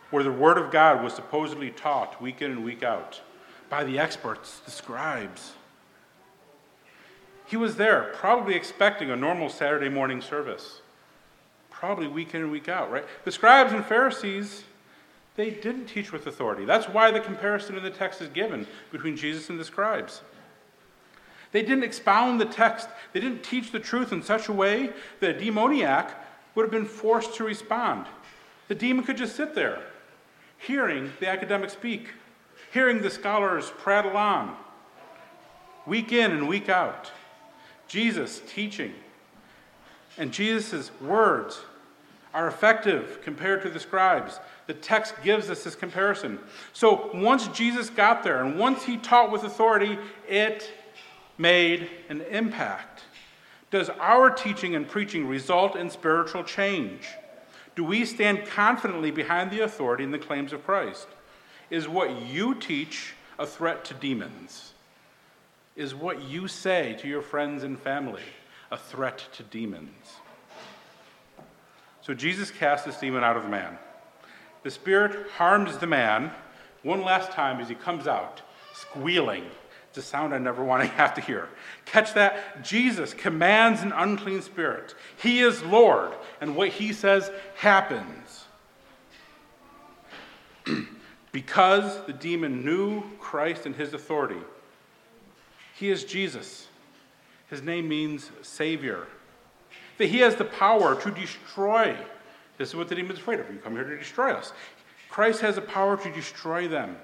[0.10, 3.22] where the Word of God was supposedly taught week in and week out
[3.70, 5.54] by the experts, the scribes.
[7.46, 10.82] He was there, probably expecting a normal Saturday morning service,
[11.70, 13.06] probably week in and week out, right?
[13.24, 14.64] The scribes and Pharisees,
[15.36, 16.66] they didn't teach with authority.
[16.66, 20.22] That's why the comparison in the text is given between Jesus and the scribes.
[21.52, 25.36] They didn't expound the text, they didn't teach the truth in such a way that
[25.36, 26.14] a demoniac
[26.56, 28.08] would have been forced to respond.
[28.68, 29.84] The demon could just sit there,
[30.58, 32.10] hearing the academic speak,
[32.74, 34.56] hearing the scholars prattle on,
[35.86, 37.12] week in and week out.
[37.96, 38.94] Jesus teaching.
[40.18, 41.62] And Jesus' words
[42.34, 44.42] are effective compared to the scribes.
[44.68, 46.40] The text gives us this comparison.
[46.74, 50.70] So once Jesus got there and once he taught with authority, it
[51.38, 53.04] made an impact.
[53.72, 57.08] Does our teaching and preaching result in spiritual change?
[57.78, 61.08] Do we stand confidently behind the authority and the claims of Christ?
[61.70, 64.74] Is what you teach a threat to demons?
[65.76, 68.24] Is what you say to your friends and family
[68.72, 70.16] a threat to demons?
[72.02, 73.78] So Jesus casts this demon out of the man.
[74.64, 76.32] The spirit harms the man
[76.84, 78.42] one last time as he comes out,
[78.74, 79.44] squealing.
[79.90, 81.50] It's a sound I never want to have to hear.
[81.86, 82.64] Catch that?
[82.64, 84.96] Jesus commands an unclean spirit.
[85.18, 88.46] He is Lord, and what he says happens.
[91.32, 94.40] because the demon knew Christ and his authority,
[95.76, 96.68] he is Jesus.
[97.50, 99.08] His name means Savior.
[99.98, 101.98] That he has the power to destroy.
[102.58, 103.52] This is what the demon's afraid of.
[103.52, 104.54] You come here to destroy us.
[105.10, 106.96] Christ has the power to destroy them.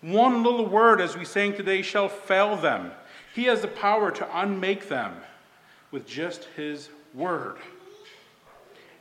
[0.00, 2.92] One little word, as we sang today, shall fail them.
[3.34, 5.14] He has the power to unmake them
[5.90, 7.56] with just his word.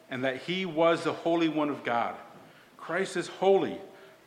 [0.09, 2.15] And that he was the Holy One of God.
[2.77, 3.77] Christ is holy,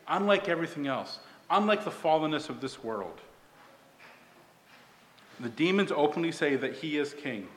[0.08, 1.18] unlike everything else,
[1.50, 3.20] unlike the fallenness of this world.
[5.40, 7.48] The demons openly say that he is king,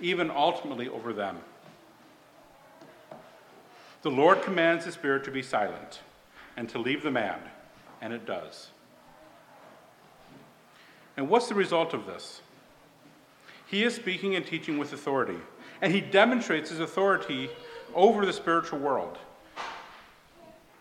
[0.00, 1.38] even ultimately over them.
[4.02, 6.00] The Lord commands the spirit to be silent
[6.56, 7.40] and to leave the man,
[8.00, 8.68] and it does.
[11.16, 12.42] And what's the result of this?
[13.66, 15.38] He is speaking and teaching with authority,
[15.80, 17.50] and he demonstrates his authority
[17.94, 19.18] over the spiritual world.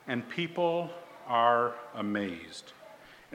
[0.08, 0.91] And people
[1.28, 2.74] are amazed.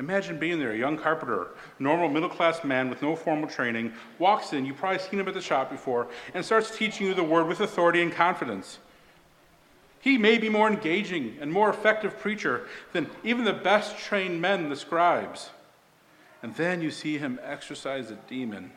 [0.00, 4.54] Imagine being there, a young carpenter, normal middle class man with no formal training, walks
[4.54, 7.46] in, you've probably seen him at the shop before, and starts teaching you the word
[7.46, 8.78] with authority and confidence.
[10.00, 14.70] He may be more engaging and more effective preacher than even the best trained men,
[14.70, 15.50] the scribes.
[16.42, 18.72] And then you see him exorcise a demon.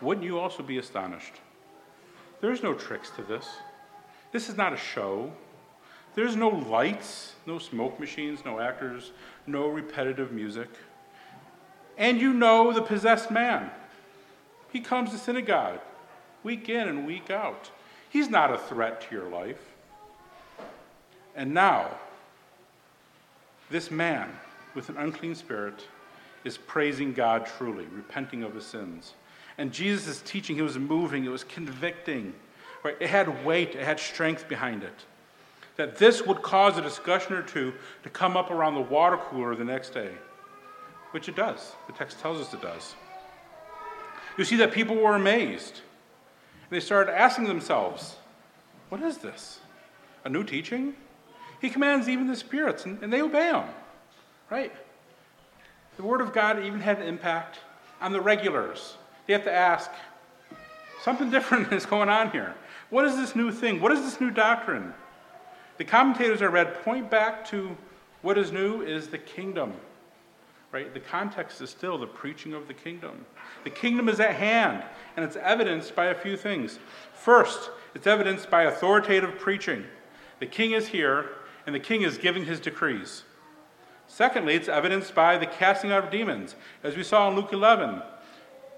[0.00, 1.34] Wouldn't you also be astonished?
[2.40, 3.46] There's no tricks to this.
[4.32, 5.32] This is not a show.
[6.14, 9.12] There's no lights, no smoke machines, no actors,
[9.46, 10.68] no repetitive music.
[11.96, 13.70] And you know the possessed man.
[14.72, 15.80] He comes to synagogue
[16.42, 17.70] week in and week out.
[18.08, 19.60] He's not a threat to your life.
[21.36, 21.90] And now,
[23.70, 24.30] this man
[24.74, 25.86] with an unclean spirit
[26.42, 29.14] is praising God truly, repenting of his sins.
[29.58, 32.32] And Jesus' teaching, he was moving, it was convicting.
[32.82, 32.96] Right?
[32.98, 35.04] It had weight, it had strength behind it
[35.76, 39.54] that this would cause a discussion or two to come up around the water cooler
[39.54, 40.10] the next day,
[41.12, 41.72] which it does.
[41.86, 42.94] The text tells us it does.
[44.36, 45.80] You see that people were amazed.
[46.70, 48.16] They started asking themselves,
[48.88, 49.60] What is this?
[50.24, 50.94] A new teaching?
[51.60, 53.64] He commands even the spirits, and, and they obey him,
[54.48, 54.72] right?
[55.96, 57.58] The Word of God even had an impact
[58.00, 58.94] on the regulars.
[59.26, 59.90] They have to ask,
[61.02, 62.54] Something different is going on here.
[62.90, 63.80] What is this new thing?
[63.80, 64.92] What is this new doctrine?
[65.80, 67.74] The commentators I read point back to
[68.20, 69.72] what is new is the kingdom.
[70.72, 70.92] Right?
[70.92, 73.24] The context is still the preaching of the kingdom.
[73.64, 74.84] The kingdom is at hand,
[75.16, 76.78] and it's evidenced by a few things.
[77.14, 79.86] First, it's evidenced by authoritative preaching.
[80.38, 81.30] The king is here,
[81.64, 83.22] and the king is giving his decrees.
[84.06, 86.56] Secondly, it's evidenced by the casting out of demons.
[86.84, 88.02] As we saw in Luke 11,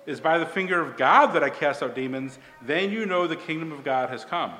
[0.07, 3.35] is by the finger of God that I cast out demons, then you know the
[3.35, 4.53] kingdom of God has come.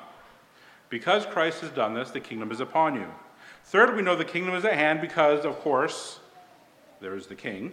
[0.93, 3.07] Because Christ has done this, the kingdom is upon you.
[3.65, 6.21] Third, we know the kingdom is at hand because, of course,
[7.01, 7.73] there is the king.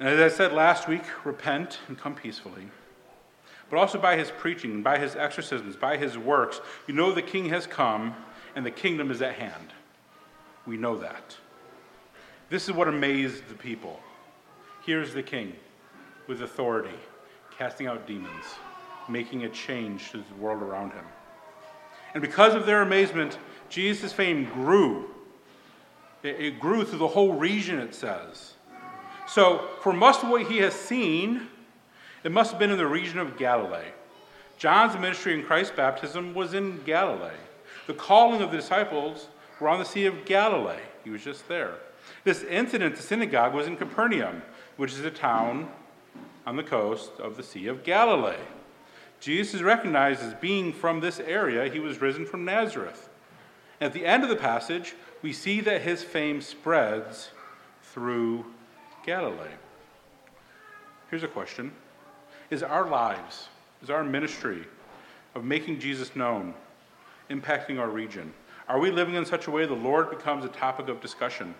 [0.00, 2.66] And as I said last week, repent and come peacefully.
[3.70, 7.48] But also by his preaching, by his exorcisms, by his works, you know the king
[7.50, 8.16] has come
[8.56, 9.72] and the kingdom is at hand.
[10.66, 11.36] We know that.
[12.48, 14.00] This is what amazed the people.
[14.84, 15.54] Here's the king
[16.26, 16.98] with authority,
[17.56, 18.56] casting out demons,
[19.08, 21.04] making a change to the world around him.
[22.14, 25.10] And because of their amazement, Jesus' fame grew.
[26.22, 28.54] It, grew through the whole region, it says.
[29.26, 31.46] So, for most of what he has seen,
[32.24, 33.88] it must have been in the region of Galilee.
[34.58, 37.36] John's ministry in Christ's baptism was in Galilee.
[37.86, 39.28] The calling of the disciples
[39.58, 40.82] were on the Sea of Galilee.
[41.04, 41.74] He was just there.
[42.24, 44.42] This incident, the synagogue, was in Capernaum,
[44.76, 45.70] which is a town
[46.46, 48.36] on the coast of the Sea of Galilee.
[49.20, 51.70] Jesus is recognized as being from this area.
[51.70, 53.08] He was risen from Nazareth.
[53.80, 57.30] At the end of the passage, we see that his fame spreads
[57.82, 58.46] through
[59.04, 59.56] Galilee.
[61.10, 61.72] Here's a question
[62.50, 63.48] Is our lives,
[63.82, 64.64] is our ministry
[65.34, 66.54] of making Jesus known
[67.30, 68.32] impacting our region?
[68.68, 71.54] Are we living in such a way the Lord becomes a topic of discussion?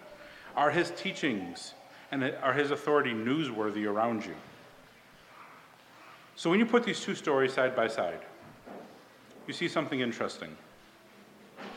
[0.56, 1.74] Are his teachings
[2.10, 4.34] and are his authority newsworthy around you?
[6.40, 8.20] So when you put these two stories side by side,
[9.46, 10.56] you see something interesting.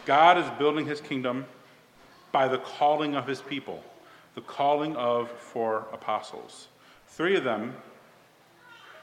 [0.05, 1.43] God is building his kingdom
[2.31, 3.83] by the calling of his people,
[4.35, 6.69] the calling of four apostles.
[7.07, 7.75] Three of them,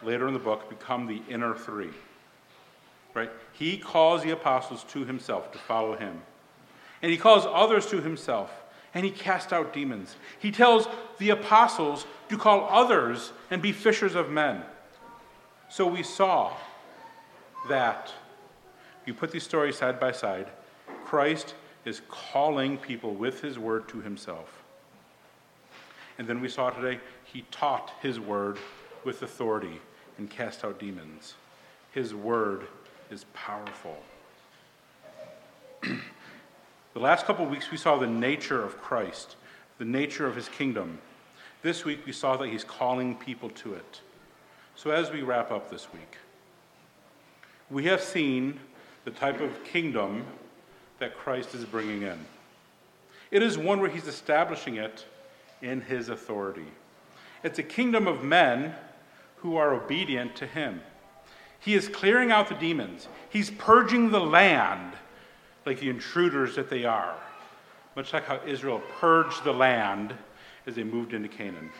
[0.02, 1.90] later in the book, become the inner three.
[3.12, 3.30] right?
[3.52, 6.22] He calls the apostles to himself to follow him.
[7.02, 8.50] And he calls others to himself,
[8.94, 10.16] and he casts out demons.
[10.38, 10.88] He tells
[11.18, 14.62] the apostles to call others and be fishers of men.
[15.70, 16.52] So we saw
[17.68, 18.12] that,
[19.06, 20.48] you put these stories side by side,
[21.04, 21.54] Christ
[21.84, 24.64] is calling people with his word to himself.
[26.18, 28.58] And then we saw today, he taught his word
[29.04, 29.80] with authority
[30.18, 31.34] and cast out demons.
[31.92, 32.66] His word
[33.08, 33.96] is powerful.
[35.82, 36.00] the
[36.96, 39.36] last couple of weeks, we saw the nature of Christ,
[39.78, 40.98] the nature of his kingdom.
[41.62, 44.00] This week, we saw that he's calling people to it.
[44.76, 46.16] So, as we wrap up this week,
[47.70, 48.58] we have seen
[49.04, 50.24] the type of kingdom
[50.98, 52.18] that Christ is bringing in.
[53.30, 55.04] It is one where he's establishing it
[55.62, 56.66] in his authority.
[57.42, 58.74] It's a kingdom of men
[59.36, 60.82] who are obedient to him.
[61.58, 64.94] He is clearing out the demons, he's purging the land
[65.66, 67.14] like the intruders that they are,
[67.96, 70.14] much like how Israel purged the land
[70.66, 71.70] as they moved into Canaan.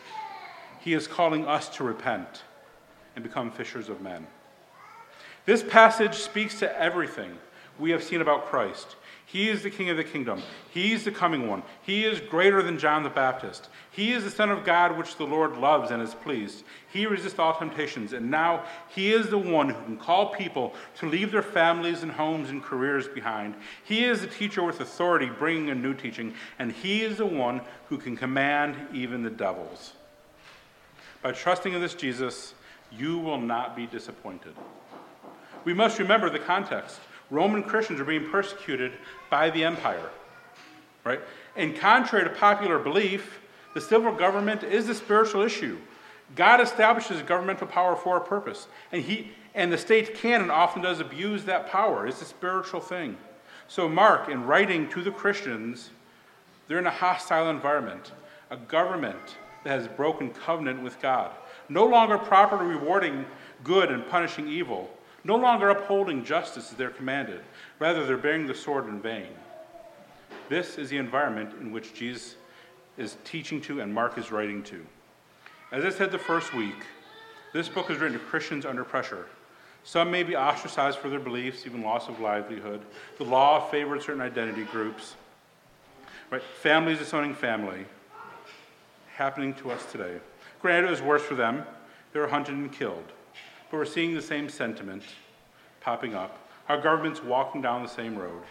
[0.79, 2.43] He is calling us to repent
[3.15, 4.27] and become fishers of men.
[5.45, 7.37] This passage speaks to everything
[7.79, 8.95] we have seen about Christ.
[9.25, 10.41] He is the King of the kingdom.
[10.71, 11.63] He is the coming one.
[11.83, 13.69] He is greater than John the Baptist.
[13.89, 16.65] He is the Son of God, which the Lord loves and is pleased.
[16.91, 21.07] He resists all temptations, and now He is the one who can call people to
[21.07, 23.55] leave their families and homes and careers behind.
[23.85, 27.61] He is the teacher with authority, bringing a new teaching, and He is the one
[27.87, 29.93] who can command even the devils.
[31.21, 32.53] By trusting in this Jesus,
[32.91, 34.53] you will not be disappointed.
[35.63, 36.99] We must remember the context.
[37.29, 38.93] Roman Christians are being persecuted
[39.29, 40.09] by the empire.
[41.03, 41.21] Right?
[41.55, 43.39] And contrary to popular belief,
[43.73, 45.79] the civil government is a spiritual issue.
[46.35, 48.67] God establishes governmental power for a purpose.
[48.91, 52.07] And, he, and the state can and often does abuse that power.
[52.07, 53.17] It's a spiritual thing.
[53.67, 55.91] So, Mark, in writing to the Christians,
[56.67, 58.11] they're in a hostile environment,
[58.49, 61.31] a government that has broken covenant with God,
[61.71, 63.25] no longer properly rewarding
[63.63, 64.89] good and punishing evil,
[65.23, 67.41] no longer upholding justice as they're commanded.
[67.79, 69.27] Rather, they're bearing the sword in vain.
[70.49, 72.35] This is the environment in which Jesus
[72.97, 74.85] is teaching to and Mark is writing to.
[75.71, 76.85] As I said the first week,
[77.53, 79.27] this book is written to Christians under pressure.
[79.83, 82.81] Some may be ostracized for their beliefs, even loss of livelihood.
[83.17, 85.15] The law favored certain identity groups.
[86.29, 86.43] Right?
[86.61, 87.85] Families disowning family.
[89.15, 90.19] Happening to us today.
[90.61, 91.63] Granted, it was worse for them.
[92.13, 93.05] They were hunted and killed.
[93.69, 95.03] But we're seeing the same sentiment
[95.79, 96.37] popping up.
[96.69, 98.43] Our government's walking down the same road.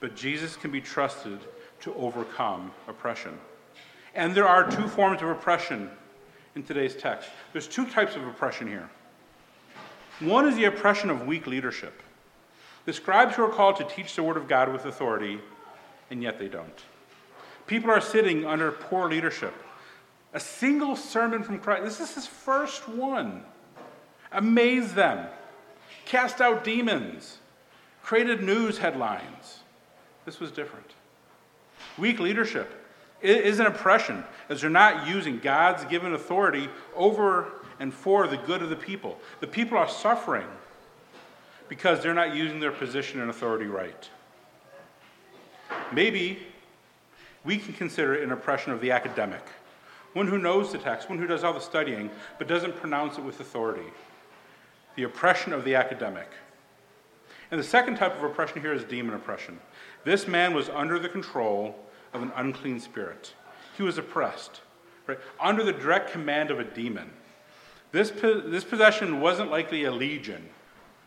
[0.00, 1.38] But Jesus can be trusted
[1.80, 3.38] to overcome oppression.
[4.14, 5.90] And there are two forms of oppression
[6.54, 7.28] in today's text.
[7.52, 8.88] There's two types of oppression here.
[10.20, 12.02] One is the oppression of weak leadership.
[12.84, 15.40] The scribes who are called to teach the word of God with authority,
[16.10, 16.84] and yet they don't.
[17.66, 19.54] People are sitting under poor leadership.
[20.34, 23.44] A single sermon from Christ, this is his first one.
[24.32, 25.28] Amaze them,
[26.04, 27.38] cast out demons,
[28.02, 29.60] created news headlines.
[30.24, 30.90] This was different.
[31.96, 32.84] Weak leadership
[33.22, 38.60] is an oppression as they're not using God's given authority over and for the good
[38.60, 39.18] of the people.
[39.40, 40.46] The people are suffering
[41.68, 44.10] because they're not using their position and authority right.
[45.92, 46.40] Maybe
[47.44, 49.42] we can consider it an oppression of the academic,
[50.14, 53.24] one who knows the text, one who does all the studying, but doesn't pronounce it
[53.24, 53.92] with authority
[54.96, 56.28] the oppression of the academic.
[57.50, 59.58] And the second type of oppression here is demon oppression.
[60.04, 61.76] This man was under the control
[62.12, 63.34] of an unclean spirit.
[63.76, 64.60] He was oppressed,
[65.06, 65.18] right?
[65.40, 67.10] Under the direct command of a demon.
[67.92, 70.48] This, this possession wasn't likely a legion,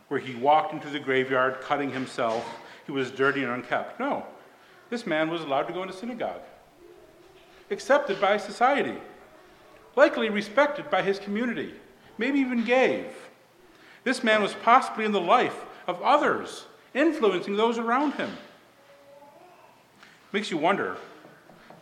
[0.08, 2.46] where he walked into the graveyard cutting himself.
[2.86, 4.00] He was dirty and unkept.
[4.00, 4.26] No.
[4.90, 6.42] This man was allowed to go into synagogue,
[7.70, 8.96] accepted by society,
[9.96, 11.74] likely respected by his community,
[12.18, 13.08] maybe even gave.
[14.04, 18.32] This man was possibly in the life of others, influencing those around him.
[20.32, 20.98] Makes you wonder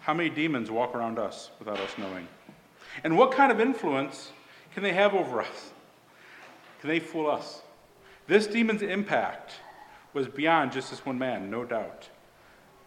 [0.01, 2.27] how many demons walk around us without us knowing.
[3.03, 4.31] And what kind of influence
[4.73, 5.71] can they have over us?
[6.79, 7.61] Can they fool us?
[8.27, 9.53] This demon's impact
[10.13, 12.09] was beyond just this one man, no doubt.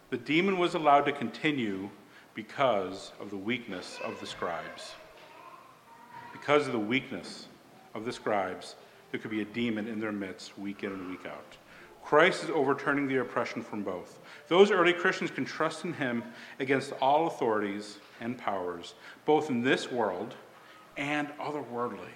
[0.09, 1.89] The demon was allowed to continue
[2.33, 4.93] because of the weakness of the scribes.
[6.31, 7.47] Because of the weakness
[7.93, 8.75] of the scribes,
[9.11, 11.57] there could be a demon in their midst week in and week out.
[12.03, 14.19] Christ is overturning the oppression from both.
[14.47, 16.23] Those early Christians can trust in him
[16.59, 20.33] against all authorities and powers, both in this world
[20.97, 22.09] and otherworldly.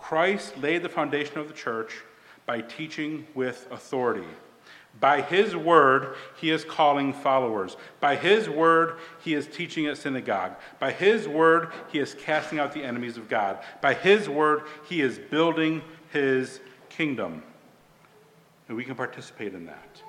[0.00, 2.02] Christ laid the foundation of the church
[2.46, 4.26] by teaching with authority.
[5.00, 7.76] By his word, he is calling followers.
[8.00, 10.56] By his word, he is teaching at synagogue.
[10.80, 13.58] By his word, he is casting out the enemies of God.
[13.80, 17.42] By his word, he is building his kingdom.
[18.66, 20.02] And we can participate in that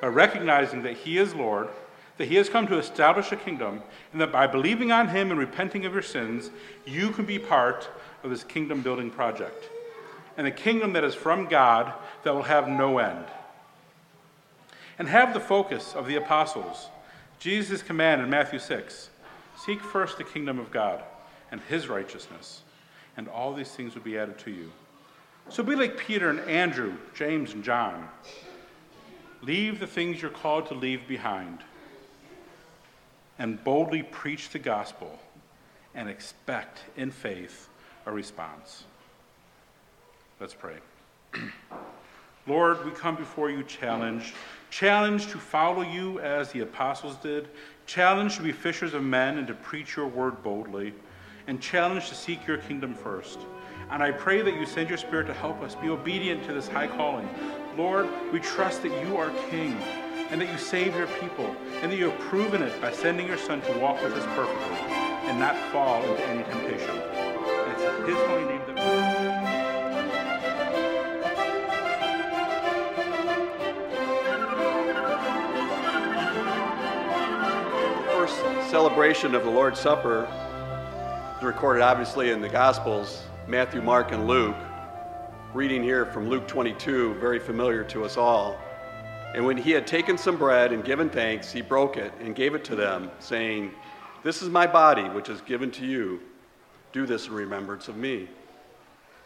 [0.00, 1.68] by recognizing that he is Lord,
[2.16, 3.82] that he has come to establish a kingdom,
[4.12, 6.50] and that by believing on him and repenting of your sins,
[6.86, 7.90] you can be part
[8.22, 9.68] of this kingdom building project.
[10.36, 13.26] And a kingdom that is from God that will have no end
[15.00, 16.88] and have the focus of the apostles.
[17.38, 19.08] Jesus' command in Matthew 6
[19.56, 21.02] Seek first the kingdom of God
[21.50, 22.62] and his righteousness,
[23.16, 24.70] and all these things will be added to you.
[25.48, 28.08] So be like Peter and Andrew, James and John.
[29.40, 31.60] Leave the things you're called to leave behind
[33.38, 35.18] and boldly preach the gospel
[35.94, 37.70] and expect in faith
[38.04, 38.84] a response.
[40.38, 40.76] Let's pray.
[42.46, 44.34] Lord, we come before you challenged
[44.70, 47.48] challenged to follow you as the apostles did,
[47.86, 50.94] challenged to be fishers of men and to preach your word boldly,
[51.46, 53.40] and challenged to seek your kingdom first.
[53.90, 56.68] And I pray that you send your Spirit to help us be obedient to this
[56.68, 57.28] high calling.
[57.76, 59.76] Lord, we trust that you are King
[60.30, 63.38] and that you save your people and that you have proven it by sending your
[63.38, 64.76] Son to walk with us perfectly
[65.28, 67.02] and not fall into any temptation.
[67.72, 68.62] It's His holy name
[78.70, 80.28] celebration of the Lord's Supper
[81.36, 84.54] is recorded obviously in the Gospels Matthew, Mark, and Luke.
[85.52, 88.56] Reading here from Luke 22, very familiar to us all.
[89.34, 92.54] And when he had taken some bread and given thanks, he broke it and gave
[92.54, 93.72] it to them, saying,
[94.22, 96.20] This is my body, which is given to you.
[96.92, 98.28] Do this in remembrance of me.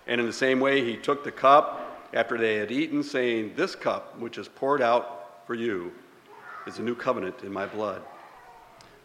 [0.07, 3.75] And in the same way, he took the cup after they had eaten, saying, This
[3.75, 5.93] cup, which is poured out for you,
[6.67, 8.01] is a new covenant in my blood.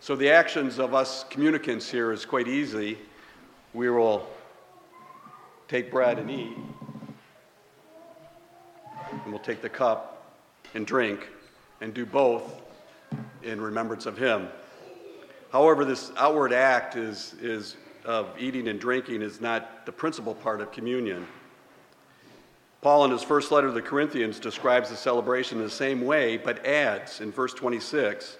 [0.01, 2.97] So the actions of us communicants here is quite easy.
[3.73, 4.27] We will
[5.67, 6.57] take bread and eat,
[9.11, 10.33] and we'll take the cup
[10.73, 11.27] and drink,
[11.81, 12.61] and do both
[13.43, 14.47] in remembrance of Him.
[15.51, 17.75] However, this outward act is, is
[18.05, 21.27] of eating and drinking is not the principal part of communion.
[22.81, 26.37] Paul, in his first letter to the Corinthians, describes the celebration in the same way,
[26.37, 28.37] but adds in verse 26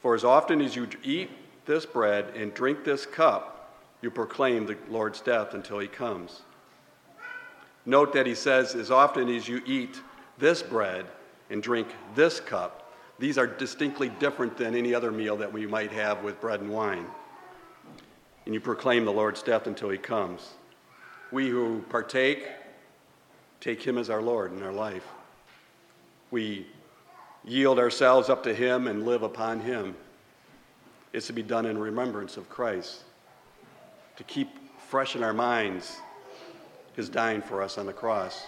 [0.00, 1.30] for as often as you eat
[1.66, 6.42] this bread and drink this cup, you proclaim the Lord's death until he comes.
[7.84, 10.00] Note that he says, as often as you eat
[10.38, 11.06] this bread
[11.50, 15.90] and drink this cup, these are distinctly different than any other meal that we might
[15.90, 17.06] have with bread and wine.
[18.44, 20.54] And you proclaim the Lord's death until he comes.
[21.32, 22.46] We who partake
[23.60, 25.04] take him as our Lord in our life.
[26.30, 26.66] We
[27.48, 29.96] yield ourselves up to Him and live upon Him.
[31.12, 33.02] It's to be done in remembrance of Christ,
[34.16, 34.48] to keep
[34.88, 35.96] fresh in our minds
[36.94, 38.44] His dying for us on the cross,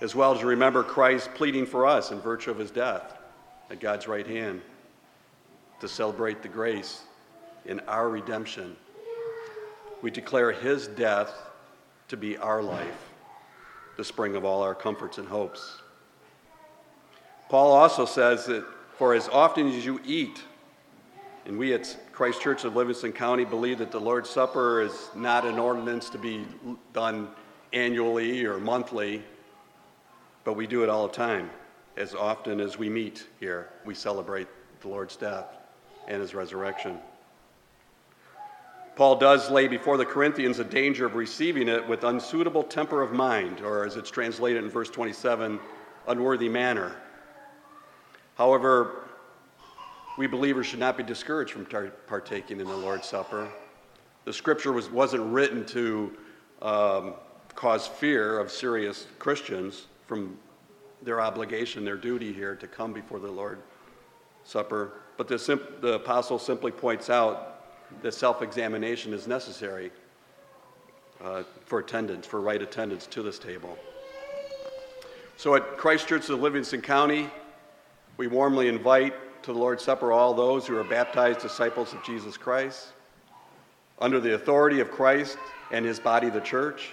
[0.00, 3.16] as well as to remember Christ pleading for us in virtue of His death
[3.70, 4.60] at God's right hand,
[5.80, 7.02] to celebrate the grace
[7.66, 8.76] in our redemption.
[10.02, 11.32] We declare His death
[12.08, 13.10] to be our life,
[13.96, 15.82] the spring of all our comforts and hopes.
[17.48, 18.64] Paul also says that
[18.98, 20.42] for as often as you eat,
[21.46, 25.46] and we at Christ Kirk of Livingston County believe that the Lord's Supper is not
[25.46, 26.44] an ordinance to be
[26.92, 27.28] done
[27.72, 29.22] annually or monthly,
[30.44, 31.48] but we do it all the time.
[31.96, 34.46] As often as we meet here, we celebrate
[34.80, 35.56] the Lord's death
[36.06, 36.98] and his resurrection.
[38.94, 43.12] Paul does lay before the Corinthians a danger of receiving it with unsuitable temper of
[43.12, 45.58] mind, or as it's translated in verse 27,
[46.08, 46.96] unworthy manner.
[48.38, 49.08] However,
[50.16, 51.66] we believers should not be discouraged from
[52.06, 53.48] partaking in the Lord's Supper.
[54.24, 56.16] The scripture was, wasn't written to
[56.62, 57.14] um,
[57.56, 60.38] cause fear of serious Christians from
[61.02, 63.60] their obligation, their duty here to come before the Lord's
[64.44, 64.92] Supper.
[65.16, 69.90] But the, simp- the apostle simply points out that self examination is necessary
[71.20, 73.76] uh, for attendance, for right attendance to this table.
[75.36, 77.30] So at Christ Kirk of Livingston County,
[78.18, 79.14] we warmly invite
[79.44, 82.88] to the Lord's Supper all those who are baptized disciples of Jesus Christ
[84.00, 85.38] under the authority of Christ
[85.70, 86.90] and his body, the church.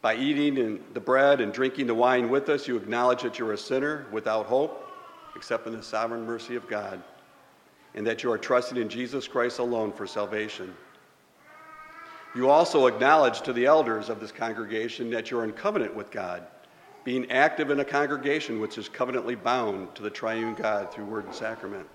[0.00, 3.58] By eating the bread and drinking the wine with us, you acknowledge that you're a
[3.58, 4.90] sinner without hope,
[5.36, 7.02] except in the sovereign mercy of God,
[7.94, 10.74] and that you are trusting in Jesus Christ alone for salvation.
[12.34, 16.46] You also acknowledge to the elders of this congregation that you're in covenant with God
[17.08, 21.24] being active in a congregation which is covenantly bound to the triune God through word
[21.24, 21.88] and sacrament.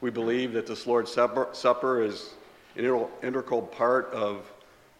[0.00, 2.30] We believe that this Lord's Supper is
[2.76, 4.50] an integral part of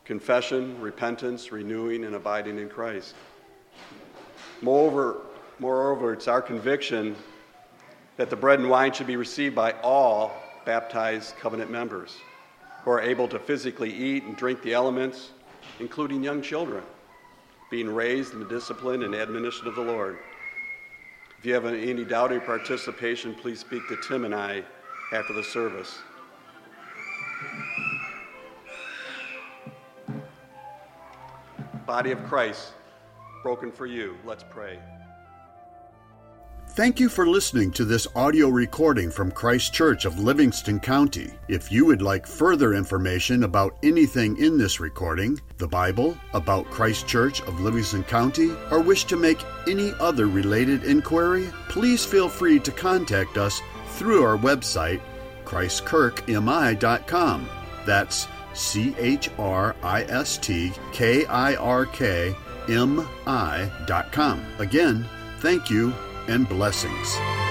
[0.04, 3.14] confession, repentance, renewing, and abiding in Christ.
[4.60, 5.22] Moreover,
[5.58, 7.16] moreover, it's our conviction
[8.18, 10.34] that the bread and wine should be received by all
[10.66, 12.18] baptized covenant members
[12.84, 15.30] who are able to physically eat and drink the elements,
[15.78, 16.82] including young children,
[17.70, 20.18] being raised in the discipline and admonition of the Lord.
[21.38, 24.62] If you have any doubt or participation, please speak to Tim and I
[25.12, 25.98] after the service.
[31.86, 32.72] Body of Christ,
[33.42, 34.16] broken for you.
[34.24, 34.78] Let's pray.
[36.74, 41.32] Thank you for listening to this audio recording from Christ Kirk of Livingston County.
[41.48, 47.08] If you would like further information about anything in this recording, the Bible, about Christ
[47.08, 52.60] Kirk of Livingston County, or wish to make any other related inquiry, please feel free
[52.60, 53.60] to contact us
[53.94, 55.00] through our website,
[55.44, 57.48] christkirkmi.com.
[57.84, 62.32] That's C H R I S T K I R K
[62.68, 64.46] M I.com.
[64.60, 65.04] Again,
[65.40, 65.92] thank you
[66.30, 67.49] and blessings.